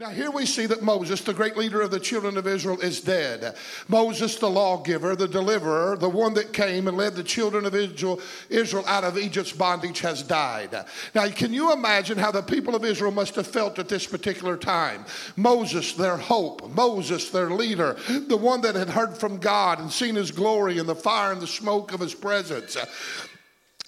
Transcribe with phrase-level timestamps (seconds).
[0.00, 3.00] Now, here we see that Moses, the great leader of the children of Israel, is
[3.00, 3.54] dead.
[3.86, 8.84] Moses, the lawgiver, the deliverer, the one that came and led the children of Israel,
[8.88, 10.84] out of Egypt's bondage, has died.
[11.14, 14.56] Now, can you imagine how the people of Israel must have felt at this particular
[14.56, 15.04] time?
[15.36, 20.16] Moses, their hope, Moses, their leader, the one that had heard from God and seen
[20.16, 22.76] his glory and the fire and the smoke of his presence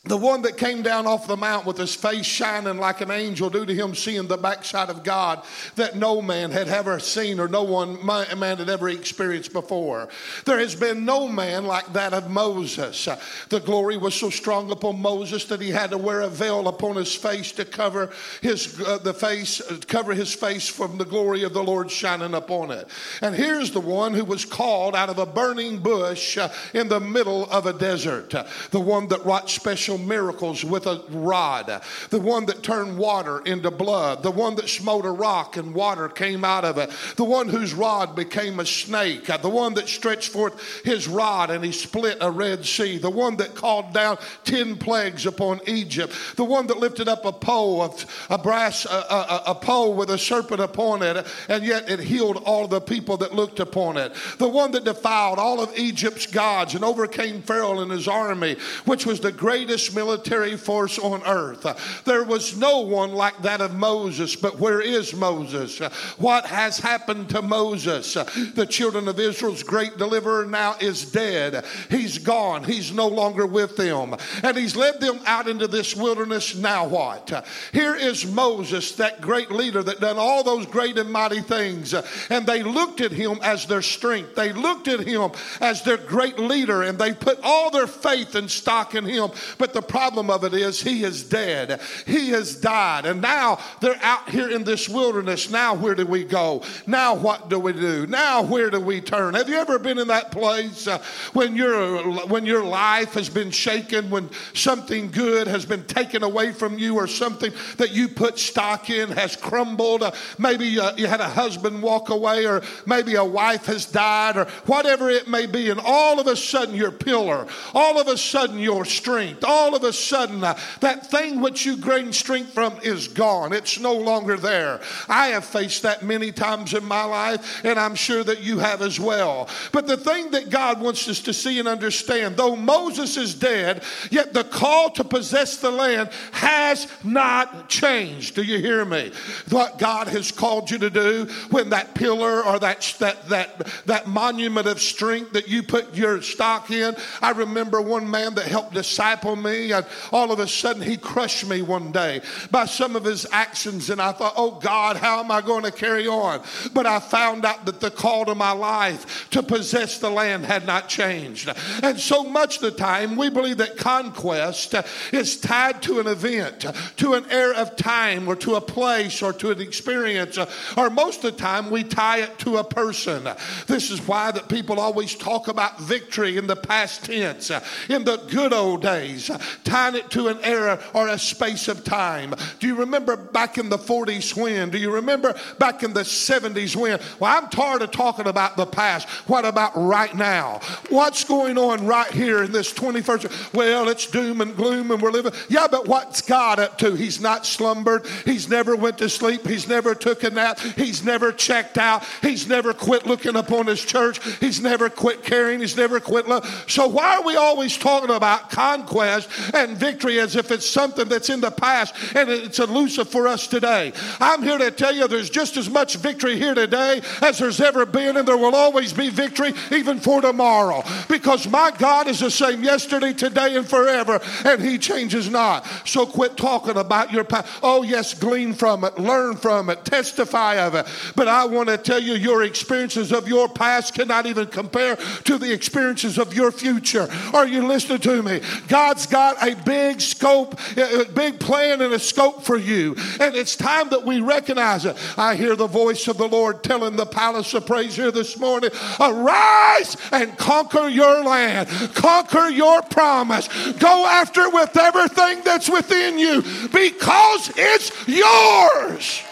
[0.06, 3.50] the one that came down off the mount with his face shining like an angel
[3.50, 5.42] due to him seeing the backside of God
[5.74, 10.08] that no man had ever seen or no one man had ever experienced before.
[10.44, 13.08] There has been no man like that of Moses.
[13.48, 16.96] The glory was so strong upon Moses that he had to wear a veil upon
[16.96, 18.10] his face to cover
[18.40, 22.70] his uh, the face cover his face from the glory of the Lord shining upon
[22.70, 22.88] it.
[23.20, 27.00] And here's the one who was called out of a burning bush uh, in the
[27.00, 28.34] middle of a desert.
[28.70, 33.70] The one that wrought special miracles with a rod, the one that turned water into
[33.70, 37.48] blood, the one that smote a rock and water came out of it, the one
[37.48, 42.18] whose rod became a snake, the one that stretched forth his rod and he split
[42.20, 46.78] a Red Sea, the one that called down 10 plagues upon Egypt, the one that
[46.78, 51.02] lifted up a pole, of a brass, a, a, a pole with a serpent upon
[51.02, 54.84] it, and yet it healed all the people that looked upon it, the one that
[54.84, 59.85] defiled all of Egypt's gods and overcame Pharaoh and his army, which was the greatest
[59.94, 62.02] military force on earth.
[62.04, 65.78] There was no one like that of Moses, but where is Moses?
[66.18, 68.14] What has happened to Moses?
[68.14, 71.64] The children of Israel's great deliverer now is dead.
[71.90, 72.64] He's gone.
[72.64, 74.14] He's no longer with them.
[74.42, 76.54] And he's led them out into this wilderness.
[76.54, 77.46] Now what?
[77.72, 81.94] Here is Moses, that great leader that done all those great and mighty things.
[82.30, 84.34] And they looked at him as their strength.
[84.34, 88.50] They looked at him as their great leader and they put all their faith and
[88.50, 89.30] stock in him.
[89.58, 91.80] But the problem of it is he is dead.
[92.06, 93.06] He has died.
[93.06, 95.50] And now they're out here in this wilderness.
[95.50, 96.62] Now where do we go?
[96.86, 98.06] Now what do we do?
[98.06, 99.34] Now where do we turn?
[99.34, 103.50] Have you ever been in that place uh, when your when your life has been
[103.50, 108.38] shaken, when something good has been taken away from you, or something that you put
[108.38, 110.02] stock in has crumbled?
[110.02, 114.36] Uh, maybe uh, you had a husband walk away, or maybe a wife has died,
[114.36, 118.16] or whatever it may be, and all of a sudden your pillar, all of a
[118.16, 122.52] sudden your strength, all all of a sudden uh, that thing which you gained strength
[122.52, 123.52] from is gone.
[123.52, 124.80] It's no longer there.
[125.08, 128.82] I have faced that many times in my life, and I'm sure that you have
[128.82, 129.48] as well.
[129.72, 133.82] But the thing that God wants us to see and understand, though Moses is dead,
[134.10, 138.34] yet the call to possess the land has not changed.
[138.34, 139.12] Do you hear me?
[139.50, 144.06] What God has called you to do when that pillar or that, that, that, that
[144.06, 146.94] monument of strength that you put your stock in.
[147.22, 151.46] I remember one man that helped disciple me and all of a sudden, he crushed
[151.46, 152.20] me one day
[152.50, 153.90] by some of his actions.
[153.90, 156.42] And I thought, oh God, how am I going to carry on?
[156.72, 160.66] But I found out that the call to my life to possess the land had
[160.66, 161.48] not changed.
[161.82, 164.74] And so much of the time, we believe that conquest
[165.12, 169.32] is tied to an event, to an era of time, or to a place, or
[169.34, 170.38] to an experience,
[170.76, 173.28] or most of the time, we tie it to a person.
[173.66, 177.50] This is why that people always talk about victory in the past tense,
[177.88, 179.30] in the good old days
[179.64, 182.34] tying it to an era or a space of time.
[182.60, 184.70] Do you remember back in the 40s when?
[184.70, 187.00] Do you remember back in the 70s when?
[187.18, 189.08] Well, I'm tired of talking about the past.
[189.28, 190.60] What about right now?
[190.88, 193.54] What's going on right here in this 21st?
[193.54, 195.32] Well, it's doom and gloom and we're living.
[195.48, 196.94] Yeah, but what's God up to?
[196.94, 198.06] He's not slumbered.
[198.24, 199.46] He's never went to sleep.
[199.46, 200.58] He's never took a nap.
[200.60, 202.04] He's never checked out.
[202.22, 204.22] He's never quit looking upon his church.
[204.38, 205.60] He's never quit caring.
[205.60, 206.64] He's never quit love.
[206.68, 211.30] So why are we always talking about conquest and victory as if it's something that's
[211.30, 213.92] in the past and it's elusive for us today.
[214.20, 217.86] I'm here to tell you there's just as much victory here today as there's ever
[217.86, 222.30] been, and there will always be victory even for tomorrow because my God is the
[222.30, 225.66] same yesterday, today, and forever, and He changes not.
[225.84, 227.60] So quit talking about your past.
[227.62, 230.86] Oh, yes, glean from it, learn from it, testify of it.
[231.14, 235.38] But I want to tell you, your experiences of your past cannot even compare to
[235.38, 237.08] the experiences of your future.
[237.32, 238.40] Are you listening to me?
[238.68, 242.96] God's got a big scope, a big plan and a scope for you.
[243.20, 244.96] And it's time that we recognize it.
[245.16, 248.70] I hear the voice of the Lord telling the palace of praise here this morning
[249.00, 253.48] arise and conquer your land, conquer your promise.
[253.74, 256.42] Go after with everything that's within you
[256.72, 259.22] because it's yours.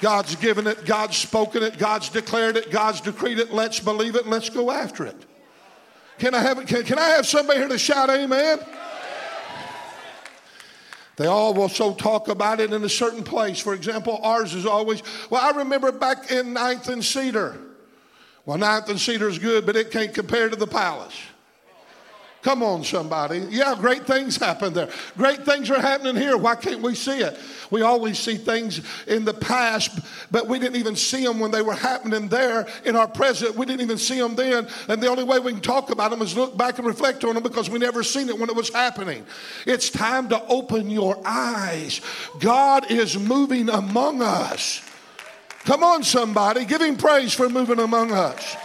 [0.00, 3.52] God's given it, God's spoken it, God's declared it, God's decreed it.
[3.52, 5.27] Let's believe it, let's go after it.
[6.18, 8.58] Can I have, can, can I have somebody here to shout amen?
[11.16, 13.58] They all will so talk about it in a certain place.
[13.58, 17.58] For example, ours is always, well, I remember back in Ninth and Cedar.
[18.44, 21.18] Well, Ninth and Cedar is good, but it can't compare to the palace.
[22.42, 23.44] Come on, somebody.
[23.50, 24.88] Yeah, great things happen there.
[25.16, 26.36] Great things are happening here.
[26.36, 27.36] Why can't we see it?
[27.70, 29.98] We always see things in the past,
[30.30, 33.56] but we didn't even see them when they were happening there in our present.
[33.56, 34.68] We didn't even see them then.
[34.88, 37.34] And the only way we can talk about them is look back and reflect on
[37.34, 39.26] them because we never seen it when it was happening.
[39.66, 42.00] It's time to open your eyes.
[42.38, 44.80] God is moving among us.
[45.64, 46.64] Come on, somebody.
[46.64, 48.56] Give him praise for moving among us.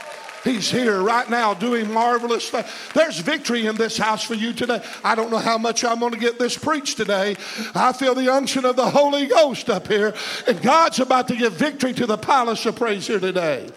[0.43, 2.67] He's here right now doing marvelous things.
[2.93, 4.83] There's victory in this house for you today.
[5.03, 7.37] I don't know how much I'm going to get this preached today.
[7.73, 10.13] I feel the unction of the Holy Ghost up here,
[10.47, 13.69] and God's about to give victory to the palace of praise here today.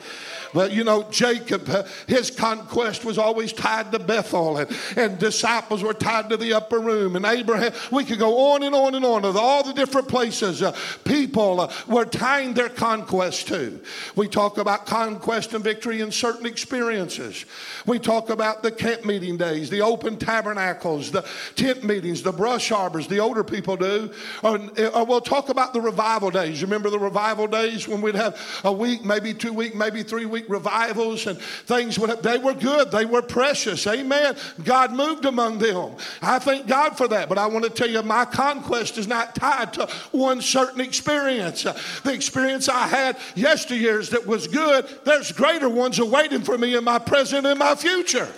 [0.56, 5.82] But you know, Jacob, uh, his conquest was always tied to Bethel, and, and disciples
[5.82, 7.14] were tied to the upper room.
[7.14, 10.62] And Abraham, we could go on and on and on with all the different places
[10.62, 10.74] uh,
[11.04, 13.78] people uh, were tying their conquest to.
[14.14, 17.44] We talk about conquest and victory in certain experiences.
[17.84, 22.72] We talk about the camp meeting days, the open tabernacles, the tent meetings, the brush
[22.72, 24.10] arbors, the older people do.
[24.42, 24.58] Or,
[24.94, 26.62] or we'll talk about the revival days.
[26.62, 30.45] Remember the revival days when we'd have a week, maybe two week, maybe three week
[30.48, 31.96] revivals and things.
[31.96, 32.90] They were good.
[32.90, 33.86] They were precious.
[33.86, 34.36] Amen.
[34.64, 35.96] God moved among them.
[36.22, 37.28] I thank God for that.
[37.28, 41.62] But I want to tell you, my conquest is not tied to one certain experience.
[41.62, 46.84] The experience I had yesteryears that was good, there's greater ones awaiting for me in
[46.84, 48.28] my present and my future.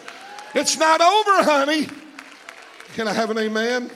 [0.55, 1.89] It's not over, honey.
[2.95, 3.91] Can I have an amen?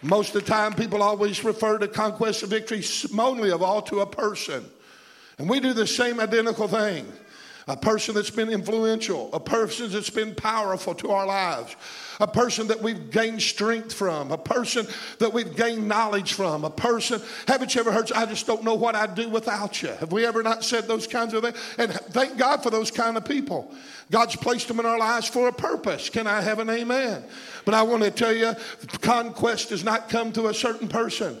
[0.00, 2.84] Most of the time, people always refer to conquest of victory
[3.18, 4.64] only of all to a person.
[5.38, 7.12] And we do the same identical thing
[7.70, 11.76] a person that's been influential, a person that's been powerful to our lives,
[12.20, 14.86] a person that we've gained strength from, a person
[15.18, 17.20] that we've gained knowledge from, a person.
[17.46, 19.90] Haven't you ever heard, I just don't know what I'd do without you?
[19.90, 21.56] Have we ever not said those kinds of things?
[21.78, 23.74] And thank God for those kind of people.
[24.10, 26.08] God's placed them in our lives for a purpose.
[26.08, 27.24] Can I have an amen?
[27.64, 28.54] But I want to tell you,
[29.02, 31.38] conquest does not come to a certain person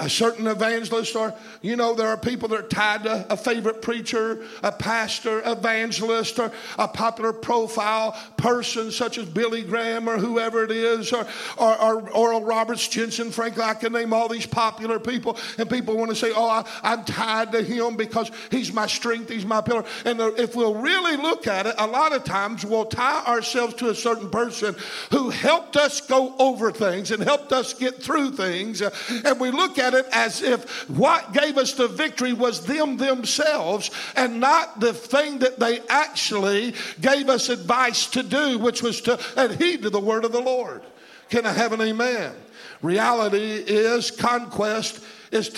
[0.00, 3.82] a certain evangelist, or you know, there are people that are tied to a favorite
[3.82, 10.62] preacher, a pastor, evangelist, or a popular profile person such as Billy Graham or whoever
[10.62, 11.26] it is, or,
[11.56, 15.96] or, or Oral Roberts, Jentezen Franklin, I can name all these popular people, and people
[15.96, 19.62] want to say, Oh, I, I'm tied to him because he's my strength, he's my
[19.62, 19.84] pillar.
[20.04, 23.88] And if we'll really look at it, a lot of times we'll tie ourselves to
[23.88, 24.76] a certain person
[25.10, 28.90] who helped us go over things and helped us get through things, uh,
[29.24, 33.90] and we look at it as if what gave us the victory was them themselves
[34.16, 39.18] and not the thing that they actually gave us advice to do, which was to
[39.36, 40.82] adhere to the word of the Lord.
[41.30, 42.34] Can I have an amen?
[42.82, 45.02] Reality is conquest
[45.32, 45.50] is,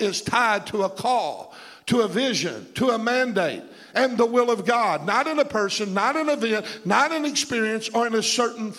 [0.00, 1.54] is tied to a call,
[1.86, 3.62] to a vision, to a mandate
[3.96, 7.88] and the will of God, not in a person, not an event, not an experience,
[7.88, 8.74] or in a certain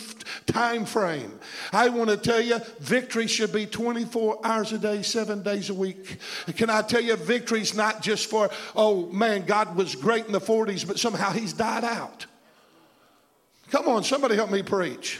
[0.45, 1.39] time frame.
[1.73, 5.73] I want to tell you, victory should be 24 hours a day, seven days a
[5.73, 6.17] week.
[6.55, 10.39] Can I tell you, victory's not just for, oh man, God was great in the
[10.39, 12.27] 40s, but somehow he's died out.
[13.71, 15.19] Come on, somebody help me preach.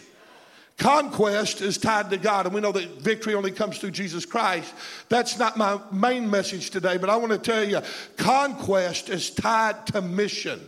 [0.78, 4.74] Conquest is tied to God, and we know that victory only comes through Jesus Christ.
[5.10, 7.82] That's not my main message today, but I want to tell you
[8.16, 10.62] conquest is tied to mission.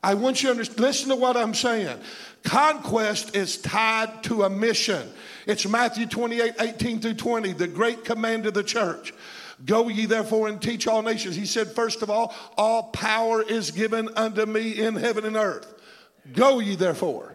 [0.00, 1.98] I want you to understand, listen to what I'm saying.
[2.44, 5.08] Conquest is tied to a mission.
[5.46, 9.12] It's Matthew 28 18 through 20, the great command of the church.
[9.64, 11.36] Go ye therefore and teach all nations.
[11.36, 15.72] He said, first of all, all power is given unto me in heaven and earth.
[16.32, 17.31] Go ye therefore.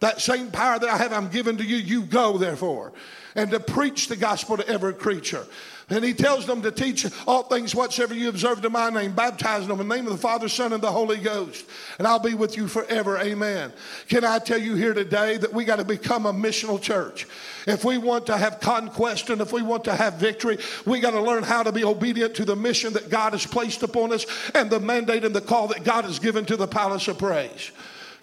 [0.00, 1.76] That same power that I have, I'm given to you.
[1.76, 2.92] You go, therefore,
[3.34, 5.46] and to preach the gospel to every creature.
[5.88, 9.68] And he tells them to teach all things whatsoever you observed in my name, baptizing
[9.68, 11.64] them in the name of the Father, Son, and the Holy Ghost.
[11.98, 13.18] And I'll be with you forever.
[13.18, 13.72] Amen.
[14.08, 17.28] Can I tell you here today that we got to become a missional church?
[17.68, 21.12] If we want to have conquest and if we want to have victory, we got
[21.12, 24.26] to learn how to be obedient to the mission that God has placed upon us
[24.56, 27.70] and the mandate and the call that God has given to the palace of praise.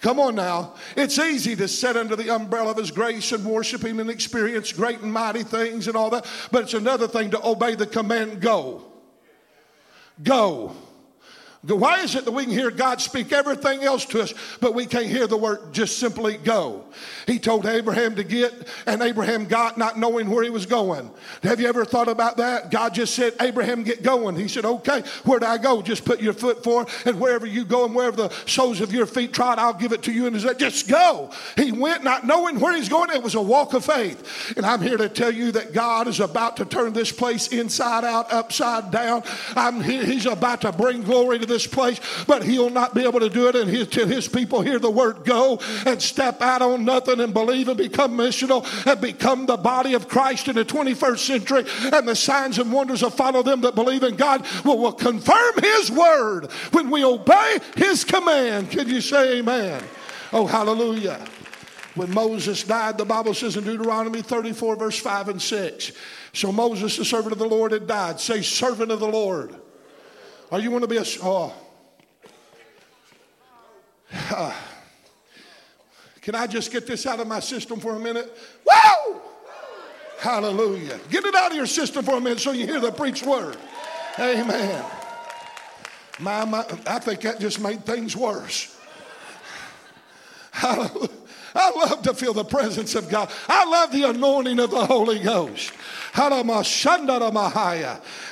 [0.04, 0.74] Come on now.
[0.98, 4.74] It's easy to sit under the umbrella of His grace and worship Him and experience
[4.74, 6.28] great and mighty things and all that.
[6.52, 8.84] But it's another thing to obey the command go.
[10.22, 10.76] Go.
[11.66, 14.86] Why is it that we can hear God speak everything else to us, but we
[14.86, 16.84] can't hear the word just simply go?
[17.26, 21.10] He told Abraham to get, and Abraham got not knowing where he was going.
[21.42, 22.70] Have you ever thought about that?
[22.70, 24.36] God just said, Abraham, get going.
[24.36, 25.82] He said, Okay, where do I go?
[25.82, 29.06] Just put your foot forward, and wherever you go and wherever the soles of your
[29.06, 30.28] feet trod, I'll give it to you.
[30.28, 31.32] And he said, Just go.
[31.56, 33.10] He went not knowing where he's going.
[33.10, 34.54] It was a walk of faith.
[34.58, 38.04] And I'm here to tell you that God is about to turn this place inside
[38.04, 39.24] out, upside down.
[39.56, 43.20] I'm here, he's about to bring glory to this place, but he'll not be able
[43.20, 47.20] to do it until his people hear the word go and step out on nothing
[47.20, 51.66] and believe and become missional and become the body of Christ in the 21st century.
[51.94, 55.54] And the signs and wonders will follow them that believe in God will, will confirm
[55.62, 58.72] his word when we obey his command.
[58.72, 59.84] Can you say amen?
[60.32, 61.24] Oh, hallelujah.
[61.96, 65.92] When Moses died, the Bible says in Deuteronomy 34, verse 5 and 6.
[66.34, 68.20] So Moses, the servant of the Lord, had died.
[68.20, 69.56] Say, servant of the Lord.
[70.54, 71.04] Are you want to be a.
[71.24, 71.52] Oh.
[74.30, 74.54] Uh,
[76.22, 78.32] can I just get this out of my system for a minute?
[78.64, 79.20] Woo!
[80.20, 81.00] Hallelujah.
[81.10, 83.58] Get it out of your system for a minute so you hear the preached word.
[84.20, 84.86] Amen.
[86.20, 88.80] My, my, I think that just made things worse.
[90.52, 91.10] Hallelujah.
[91.56, 93.30] I love to feel the presence of God.
[93.48, 95.72] I love the anointing of the Holy Ghost.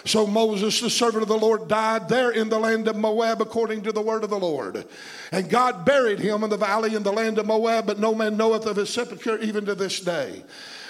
[0.06, 3.84] So Moses, the servant of the Lord, died there in the land of Moab according
[3.84, 4.86] to the word of the Lord.
[5.32, 8.38] And God buried him in the valley in the land of Moab, but no man
[8.38, 10.44] knoweth of his sepulchre even to this day.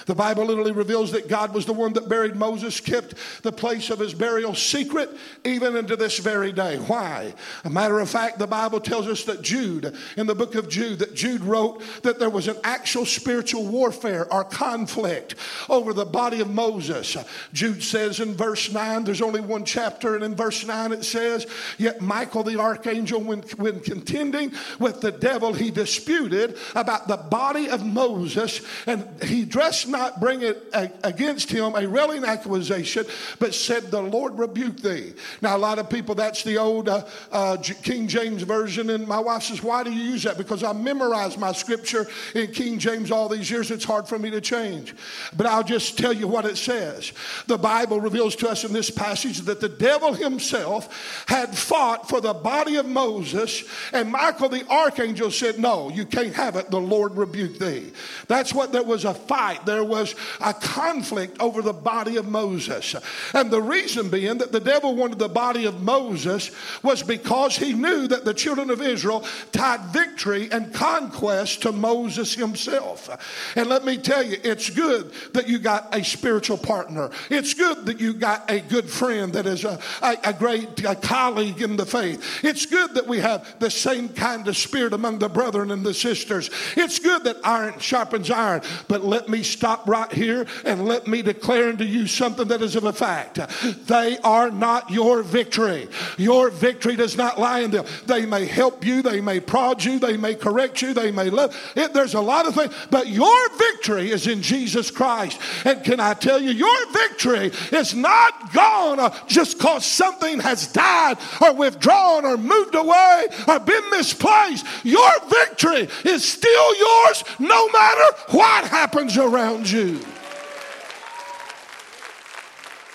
[0.05, 3.89] The Bible literally reveals that God was the one that buried Moses, kept the place
[3.89, 5.09] of his burial secret
[5.43, 6.77] even into this very day.
[6.77, 7.33] Why?
[7.63, 10.99] A matter of fact, the Bible tells us that Jude, in the book of Jude,
[10.99, 15.35] that Jude wrote that there was an actual spiritual warfare or conflict
[15.69, 17.17] over the body of Moses.
[17.53, 21.47] Jude says in verse 9, there's only one chapter, and in verse 9 it says,
[21.77, 27.69] Yet Michael the archangel, when, when contending with the devil, he disputed about the body
[27.69, 30.67] of Moses, and he dressed not bring it
[31.03, 33.05] against him a railing accusation,
[33.39, 35.13] but said, The Lord rebuke thee.
[35.41, 38.89] Now, a lot of people, that's the old uh, uh, King James Version.
[38.89, 40.37] And my wife says, Why do you use that?
[40.37, 43.71] Because I memorized my scripture in King James all these years.
[43.71, 44.95] It's hard for me to change.
[45.35, 47.13] But I'll just tell you what it says.
[47.47, 52.21] The Bible reveals to us in this passage that the devil himself had fought for
[52.21, 56.69] the body of Moses, and Michael the archangel said, No, you can't have it.
[56.69, 57.91] The Lord rebuke thee.
[58.27, 59.65] That's what there was a fight.
[59.65, 62.95] There there was a conflict over the body of Moses.
[63.33, 66.51] And the reason being that the devil wanted the body of Moses
[66.83, 72.35] was because he knew that the children of Israel tied victory and conquest to Moses
[72.35, 73.09] himself.
[73.55, 77.09] And let me tell you, it's good that you got a spiritual partner.
[77.31, 80.95] It's good that you got a good friend that is a, a, a great a
[80.95, 82.43] colleague in the faith.
[82.43, 85.95] It's good that we have the same kind of spirit among the brethren and the
[85.95, 86.51] sisters.
[86.77, 88.61] It's good that iron sharpens iron.
[88.87, 92.61] But let me stop stop right here and let me declare unto you something that
[92.61, 93.39] is of a fact.
[93.87, 95.87] They are not your victory.
[96.17, 97.85] Your victory does not lie in them.
[98.05, 101.55] They may help you, they may prod you, they may correct you, they may love.
[101.75, 105.39] It, there's a lot of things, but your victory is in Jesus Christ.
[105.63, 111.17] And can I tell you, your victory is not gone just because something has died
[111.41, 114.65] or withdrawn or moved away or been misplaced.
[114.83, 119.99] Your victory is still yours no matter what happens around you.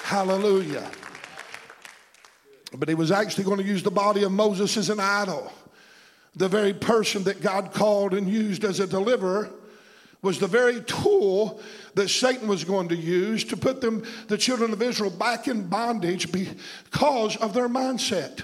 [0.03, 0.89] Hallelujah.
[2.73, 5.53] But he was actually going to use the body of Moses as an idol.
[6.37, 9.51] The very person that God called and used as a deliverer
[10.23, 11.61] was the very tool
[11.95, 15.69] that Satan was going to use to put them, the children of Israel, back in
[15.69, 18.43] bondage because of their mindset.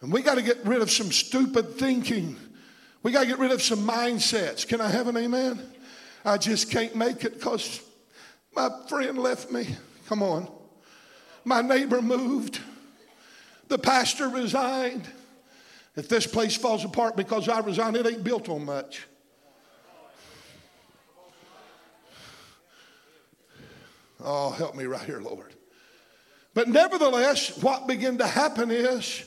[0.00, 2.36] And we got to get rid of some stupid thinking.
[3.02, 4.66] We got to get rid of some mindsets.
[4.66, 5.60] Can I have an amen?
[6.24, 7.80] I just can't make it because
[8.54, 9.68] my friend left me.
[10.08, 10.50] Come on.
[11.44, 12.60] My neighbor moved.
[13.68, 15.08] The pastor resigned.
[15.96, 19.06] If this place falls apart because I resigned, it ain't built on much.
[24.20, 25.54] Oh, help me right here, Lord.
[26.54, 29.24] But nevertheless, what began to happen is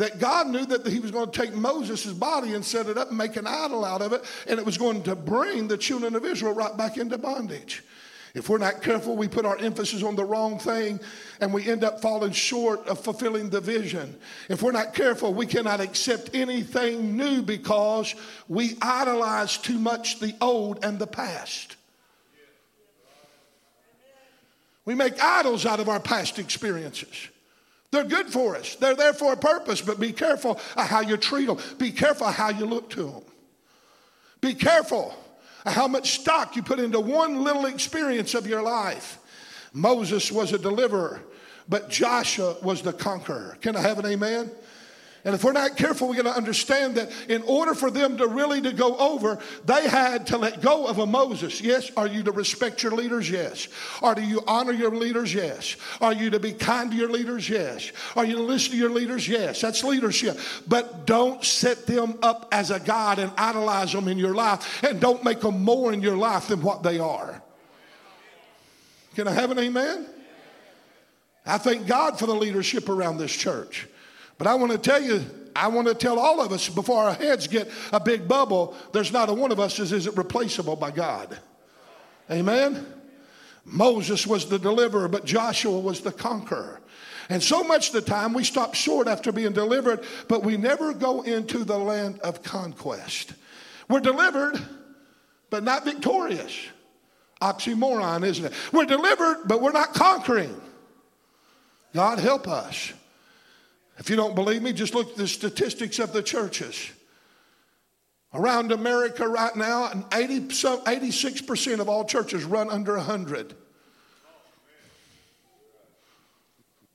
[0.00, 3.10] that God knew that he was going to take Moses' body and set it up
[3.10, 6.14] and make an idol out of it, and it was going to bring the children
[6.14, 7.84] of Israel right back into bondage.
[8.32, 11.00] If we're not careful, we put our emphasis on the wrong thing
[11.40, 14.16] and we end up falling short of fulfilling the vision.
[14.48, 18.14] If we're not careful, we cannot accept anything new because
[18.46, 21.74] we idolize too much the old and the past.
[24.84, 27.28] We make idols out of our past experiences.
[27.90, 28.76] They're good for us.
[28.76, 31.58] They're there for a purpose, but be careful how you treat them.
[31.78, 33.22] Be careful how you look to them.
[34.40, 35.14] Be careful
[35.66, 39.18] how much stock you put into one little experience of your life.
[39.72, 41.20] Moses was a deliverer,
[41.68, 43.58] but Joshua was the conqueror.
[43.60, 44.50] Can I have an amen?
[45.24, 48.26] And if we're not careful, we're going to understand that in order for them to
[48.26, 51.60] really to go over, they had to let go of a Moses.
[51.60, 51.90] Yes.
[51.96, 53.28] Are you to respect your leaders?
[53.28, 53.68] Yes.
[54.02, 55.34] Are you honor your leaders?
[55.34, 55.76] Yes.
[56.00, 57.48] Are you to be kind to your leaders?
[57.48, 57.92] Yes.
[58.16, 59.28] Are you to listen to your leaders?
[59.28, 59.60] Yes.
[59.60, 60.38] That's leadership.
[60.66, 65.00] But don't set them up as a God and idolize them in your life and
[65.00, 67.42] don't make them more in your life than what they are.
[69.16, 70.06] Can I have an amen?
[71.44, 73.86] I thank God for the leadership around this church.
[74.40, 75.22] But I want to tell you,
[75.54, 79.12] I want to tell all of us before our heads get a big bubble, there's
[79.12, 81.38] not a one of us that isn't replaceable by God.
[82.30, 82.86] Amen?
[83.66, 86.80] Moses was the deliverer, but Joshua was the conqueror.
[87.28, 90.94] And so much of the time we stop short after being delivered, but we never
[90.94, 93.34] go into the land of conquest.
[93.90, 94.58] We're delivered,
[95.50, 96.58] but not victorious.
[97.42, 98.52] Oxymoron, isn't it?
[98.72, 100.58] We're delivered, but we're not conquering.
[101.92, 102.94] God help us.
[104.00, 106.90] If you don't believe me, just look at the statistics of the churches.
[108.32, 113.54] Around America right now, 80, 86% of all churches run under 100.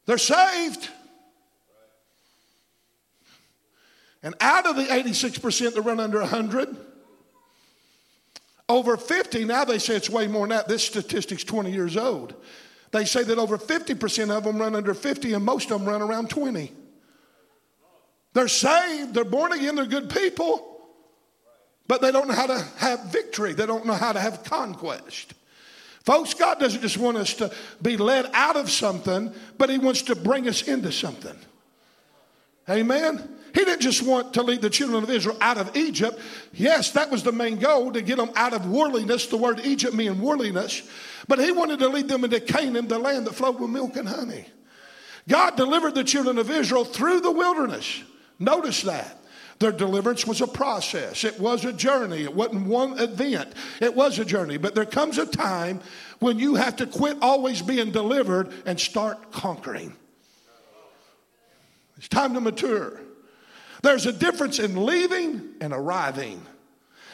[0.07, 0.89] They're saved.
[4.23, 6.75] And out of the 86% that run under 100,
[8.67, 10.67] over 50, now they say it's way more than that.
[10.67, 12.33] This statistic's 20 years old.
[12.89, 16.01] They say that over 50% of them run under 50, and most of them run
[16.01, 16.71] around 20.
[18.35, 20.77] They're saved, they're born again, they're good people,
[21.87, 23.53] but they don't know how to have victory.
[23.53, 25.33] They don't know how to have conquest.
[26.03, 27.49] Folks, God doesn't just want us to
[27.81, 31.35] be led out of something, but He wants to bring us into something.
[32.69, 33.25] Amen?
[33.53, 36.19] He didn't just want to lead the children of Israel out of Egypt.
[36.51, 39.93] Yes, that was the main goal to get them out of worldliness, the word Egypt
[39.93, 40.81] meaning worldliness.
[41.29, 44.09] But He wanted to lead them into Canaan, the land that flowed with milk and
[44.09, 44.45] honey.
[45.25, 48.03] God delivered the children of Israel through the wilderness.
[48.39, 49.19] Notice that.
[49.59, 51.23] Their deliverance was a process.
[51.23, 52.23] It was a journey.
[52.23, 53.53] It wasn't one event.
[53.79, 54.57] It was a journey.
[54.57, 55.79] But there comes a time
[56.19, 59.95] when you have to quit always being delivered and start conquering.
[61.97, 62.99] It's time to mature.
[63.81, 66.41] There's a difference in leaving and arriving.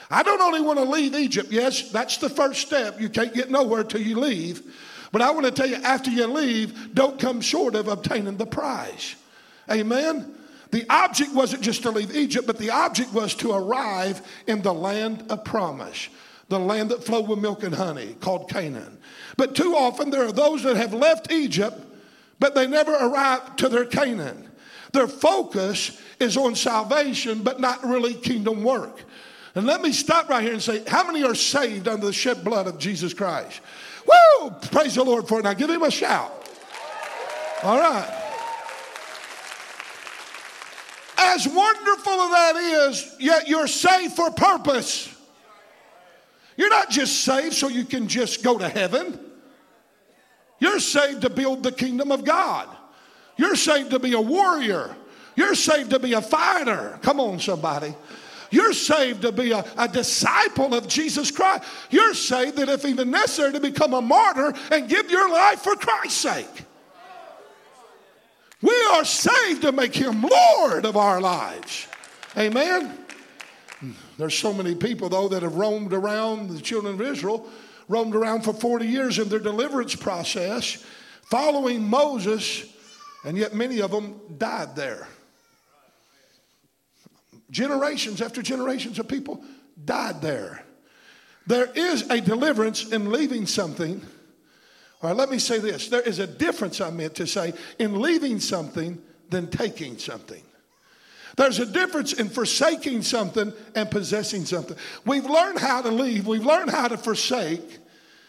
[0.10, 1.51] I don't only want to leave Egypt.
[1.51, 2.99] Yes, that's the first step.
[2.99, 4.63] You can't get nowhere till you leave.
[5.12, 8.45] But I want to tell you, after you leave, don't come short of obtaining the
[8.45, 9.15] prize.
[9.69, 10.34] Amen?
[10.71, 14.73] The object wasn't just to leave Egypt, but the object was to arrive in the
[14.73, 16.10] land of promise,
[16.47, 18.97] the land that flowed with milk and honey, called Canaan.
[19.38, 21.77] But too often there are those that have left Egypt,
[22.39, 24.49] but they never arrive to their Canaan.
[24.93, 29.03] Their focus is on salvation, but not really kingdom work.
[29.55, 32.43] And let me stop right here and say, how many are saved under the shed
[32.43, 33.60] blood of Jesus Christ?
[34.05, 34.51] Woo!
[34.71, 35.43] Praise the Lord for it.
[35.43, 36.31] Now give him a shout.
[37.63, 38.20] All right.
[41.23, 45.07] As wonderful as that is, yet you're saved for purpose.
[46.57, 49.19] You're not just saved so you can just go to heaven.
[50.60, 52.67] You're saved to build the kingdom of God.
[53.38, 54.95] You're saved to be a warrior.
[55.36, 56.99] You're saved to be a fighter.
[57.03, 57.95] Come on, somebody.
[58.49, 61.63] You're saved to be a, a, disciple of Jesus Christ.
[61.89, 65.75] You're saved that if even necessary to become a martyr and give your life for
[65.75, 66.65] Christ's sake.
[68.62, 71.88] We are saved to make him Lord of our lives.
[72.38, 72.97] Amen.
[74.17, 77.50] There's so many people, though, that have roamed around, the children of Israel,
[77.88, 80.86] roamed around for 40 years in their deliverance process,
[81.24, 82.65] following Moses,
[83.26, 85.08] and yet many of them died there.
[87.50, 89.43] Generations after generations of people
[89.84, 90.63] died there.
[91.47, 94.02] There is a deliverance in leaving something
[95.01, 95.87] all right, let me say this.
[95.87, 100.43] There is a difference, I meant to say, in leaving something than taking something.
[101.37, 104.77] There's a difference in forsaking something and possessing something.
[105.05, 107.79] We've learned how to leave, we've learned how to forsake,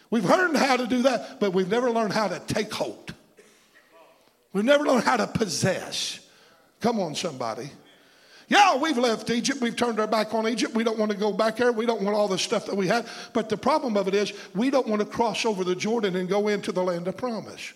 [0.09, 3.13] we've learned how to do that, but we've never learned how to take hold.
[4.51, 6.19] We've never learned how to possess.
[6.79, 7.69] Come on, somebody.
[8.47, 9.61] Yeah, we've left Egypt.
[9.61, 10.73] We've turned our back on Egypt.
[10.75, 11.71] We don't want to go back there.
[11.71, 13.07] We don't want all the stuff that we had.
[13.33, 16.27] But the problem of it is, we don't want to cross over the Jordan and
[16.27, 17.73] go into the land of promise.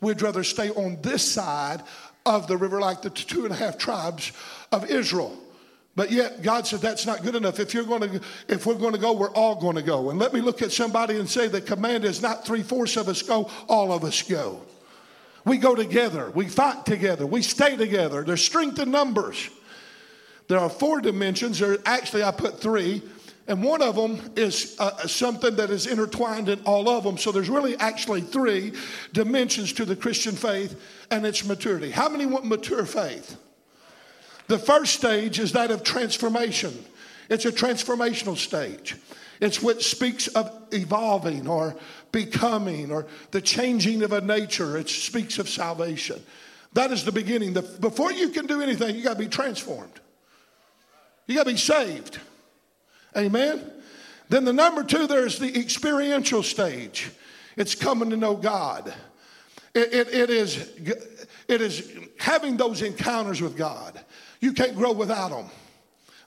[0.00, 1.82] We'd rather stay on this side
[2.26, 4.32] of the river, like the two and a half tribes
[4.72, 5.36] of Israel.
[5.96, 7.58] But yet, God said that's not good enough.
[7.58, 10.10] If you're going to, if we're going to go, we're all going to go.
[10.10, 13.08] And let me look at somebody and say the command is not three fourths of
[13.08, 14.62] us go, all of us go.
[15.44, 16.30] We go together.
[16.30, 17.26] We fight together.
[17.26, 18.22] We stay together.
[18.22, 19.50] There's strength in numbers.
[20.50, 21.60] There are four dimensions.
[21.60, 23.02] There, actually, I put three.
[23.46, 27.18] And one of them is uh, something that is intertwined in all of them.
[27.18, 28.72] So there's really actually three
[29.12, 31.92] dimensions to the Christian faith and its maturity.
[31.92, 33.36] How many want mature faith?
[34.48, 36.76] The first stage is that of transformation.
[37.28, 38.96] It's a transformational stage.
[39.40, 41.76] It's what speaks of evolving or
[42.10, 44.76] becoming or the changing of a nature.
[44.76, 46.20] It speaks of salvation.
[46.72, 47.52] That is the beginning.
[47.52, 50.00] The, before you can do anything, you got to be transformed.
[51.30, 52.18] You got to be saved.
[53.16, 53.70] Amen.
[54.28, 57.08] Then the number two, there's the experiential stage.
[57.56, 58.92] It's coming to know God.
[59.72, 60.72] It, it, it, is,
[61.46, 61.88] it is
[62.18, 64.00] having those encounters with God.
[64.40, 65.46] You can't grow without them.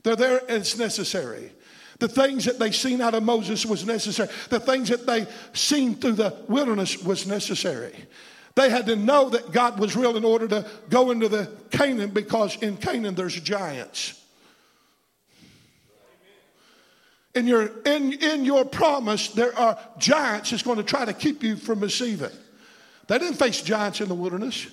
[0.03, 1.51] They're there it's necessary.
[1.99, 4.29] The things that they seen out of Moses was necessary.
[4.49, 7.93] The things that they seen through the wilderness was necessary.
[8.55, 12.11] They had to know that God was real in order to go into the Canaan
[12.11, 14.21] because in Canaan there's giants.
[17.35, 21.41] In your, in, in your promise, there are giants that's going to try to keep
[21.41, 22.29] you from receiving.
[23.07, 24.67] They didn't face giants in the wilderness.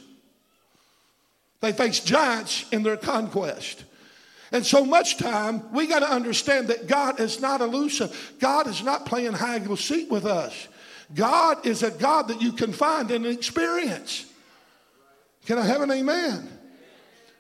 [1.61, 3.85] They faced giants in their conquest.
[4.53, 8.35] And so much time, we got to understand that God is not elusive.
[8.41, 10.69] God is not playing hide and seek with us.
[11.15, 14.27] God is a God that you can find and experience.
[15.47, 16.49] Can I have an amen?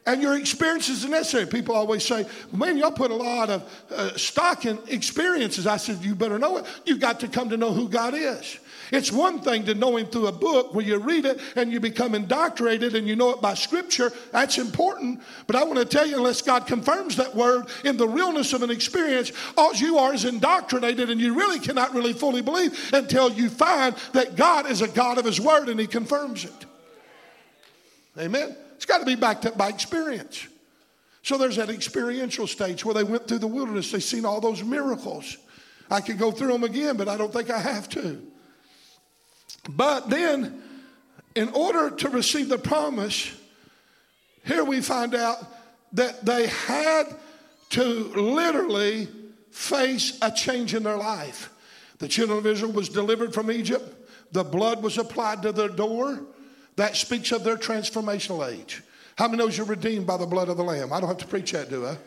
[0.06, 1.46] And your experiences are necessary.
[1.46, 5.66] People always say, man, y'all put a lot of uh, stock in experiences.
[5.66, 6.64] I said, you better know it.
[6.86, 8.58] You've got to come to know who God is.
[8.92, 11.80] It's one thing to know Him through a book where you read it and you
[11.80, 14.12] become indoctrinated and you know it by Scripture.
[14.32, 15.20] That's important.
[15.46, 18.62] But I want to tell you, unless God confirms that word in the realness of
[18.62, 23.30] an experience, all you are is indoctrinated and you really cannot really fully believe until
[23.30, 26.66] you find that God is a God of His word and He confirms it.
[28.18, 28.56] Amen.
[28.80, 30.48] It's got to be backed up by experience.
[31.22, 33.92] So there's that experiential stage where they went through the wilderness.
[33.92, 35.36] They've seen all those miracles.
[35.90, 38.26] I could go through them again, but I don't think I have to.
[39.68, 40.62] But then,
[41.34, 43.30] in order to receive the promise,
[44.46, 45.36] here we find out
[45.92, 47.04] that they had
[47.72, 49.08] to literally
[49.50, 51.50] face a change in their life.
[51.98, 53.94] The children of Israel was delivered from Egypt.
[54.32, 56.18] The blood was applied to their door.
[56.80, 58.82] That speaks of their transformational age.
[59.16, 60.94] How many knows you're redeemed by the blood of the Lamb?
[60.94, 61.98] I don't have to preach that, do I?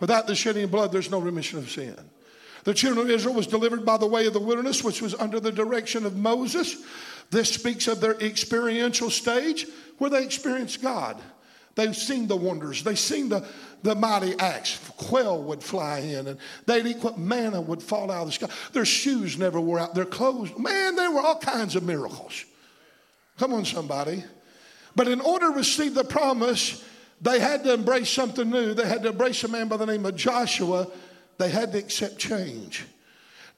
[0.00, 1.94] Without the shedding of blood, there's no remission of sin.
[2.64, 5.38] The children of Israel was delivered by the way of the wilderness, which was under
[5.38, 6.74] the direction of Moses.
[7.30, 11.22] This speaks of their experiential stage where they experienced God.
[11.76, 12.82] They've seen the wonders.
[12.82, 13.46] They've seen the,
[13.84, 14.80] the mighty acts.
[14.96, 18.48] Quail would fly in and they'd eat what manna would fall out of the sky.
[18.72, 19.94] Their shoes never wore out.
[19.94, 22.44] Their clothes, man, there were all kinds of miracles.
[23.38, 24.24] Come on, somebody.
[24.94, 26.84] But in order to receive the promise,
[27.20, 28.74] they had to embrace something new.
[28.74, 30.88] They had to embrace a man by the name of Joshua
[31.38, 32.84] they had to accept change.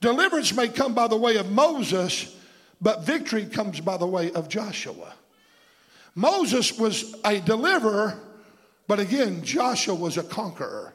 [0.01, 2.37] Deliverance may come by the way of Moses,
[2.81, 5.15] but victory comes by the way of Joshua.
[6.15, 8.19] Moses was a deliverer,
[8.87, 10.95] but again, Joshua was a conqueror.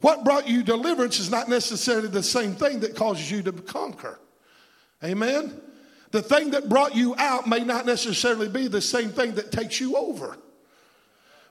[0.00, 4.18] What brought you deliverance is not necessarily the same thing that causes you to conquer.
[5.02, 5.60] Amen?
[6.14, 9.80] The thing that brought you out may not necessarily be the same thing that takes
[9.80, 10.38] you over.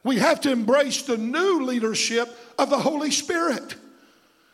[0.05, 3.75] We have to embrace the new leadership of the Holy Spirit.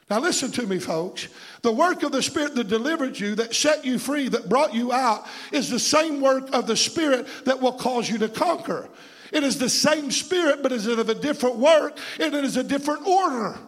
[0.09, 1.27] Now, listen to me, folks.
[1.61, 4.91] The work of the Spirit that delivered you, that set you free, that brought you
[4.91, 8.89] out, is the same work of the Spirit that will cause you to conquer.
[9.31, 12.57] It is the same Spirit, but is it of a different work and it is
[12.57, 13.59] a different order.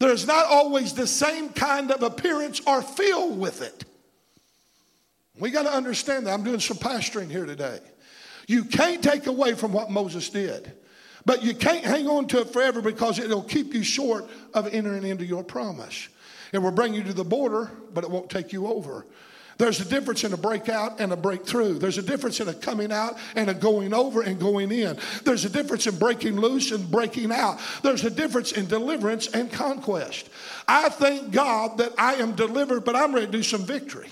[0.00, 3.86] There is not always the same kind of appearance or feel with it.
[5.38, 6.34] We got to understand that.
[6.34, 7.78] I'm doing some pastoring here today.
[8.46, 10.72] You can't take away from what Moses did.
[11.24, 15.04] But you can't hang on to it forever because it'll keep you short of entering
[15.04, 16.08] into your promise.
[16.52, 19.06] It will bring you to the border, but it won't take you over.
[19.58, 21.78] There's a difference in a breakout and a breakthrough.
[21.78, 24.98] There's a difference in a coming out and a going over and going in.
[25.24, 27.60] There's a difference in breaking loose and breaking out.
[27.82, 30.30] There's a difference in deliverance and conquest.
[30.66, 34.08] I thank God that I am delivered, but I'm ready to do some victory.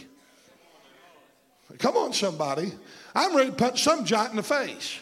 [1.76, 2.72] Come on, somebody.
[3.14, 4.98] I'm ready to punch some giant in the face.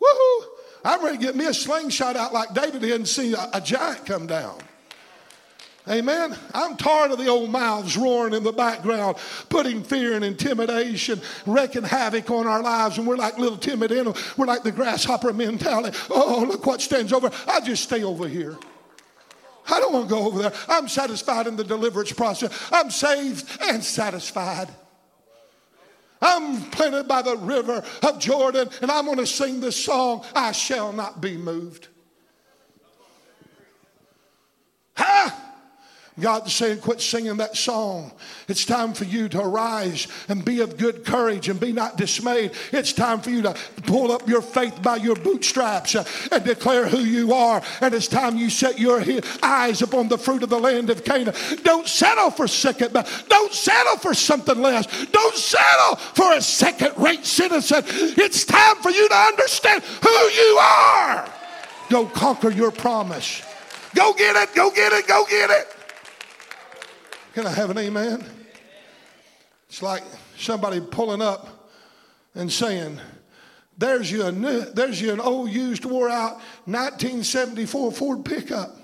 [0.00, 0.44] Woohoo!
[0.84, 3.60] I'm ready to get me a slingshot out like David did and see a, a
[3.60, 4.58] giant come down.
[5.88, 6.36] Amen.
[6.54, 9.16] I'm tired of the old mouths roaring in the background,
[9.48, 12.98] putting fear and intimidation, wreaking havoc on our lives.
[12.98, 14.38] And we're like little timid animals.
[14.38, 15.96] We're like the grasshopper mentality.
[16.08, 17.30] Oh, look what stands over.
[17.48, 18.56] I just stay over here.
[19.68, 20.52] I don't want to go over there.
[20.68, 22.52] I'm satisfied in the deliverance process.
[22.72, 24.68] I'm saved and satisfied.
[26.22, 30.52] I'm planted by the river of Jordan, and I'm going to sing this song I
[30.52, 31.88] shall not be moved.
[34.96, 35.30] Huh?
[36.20, 38.12] God's saying, quit singing that song.
[38.46, 42.52] It's time for you to arise and be of good courage and be not dismayed.
[42.70, 45.94] It's time for you to pull up your faith by your bootstraps
[46.30, 47.62] and declare who you are.
[47.80, 49.02] And it's time you set your
[49.42, 51.34] eyes upon the fruit of the land of Canaan.
[51.62, 54.86] Don't settle for second, don't settle for something less.
[55.06, 57.84] Don't settle for a second rate citizen.
[57.86, 61.32] It's time for you to understand who you are.
[61.88, 63.42] Go conquer your promise.
[63.94, 65.74] Go get it, go get it, go get it.
[67.32, 68.22] Can I have an amen?
[69.66, 70.02] It's like
[70.36, 71.70] somebody pulling up
[72.34, 73.00] and saying,
[73.78, 76.34] there's you, a new, there's you an old used wore out
[76.66, 78.76] 1974 Ford pickup.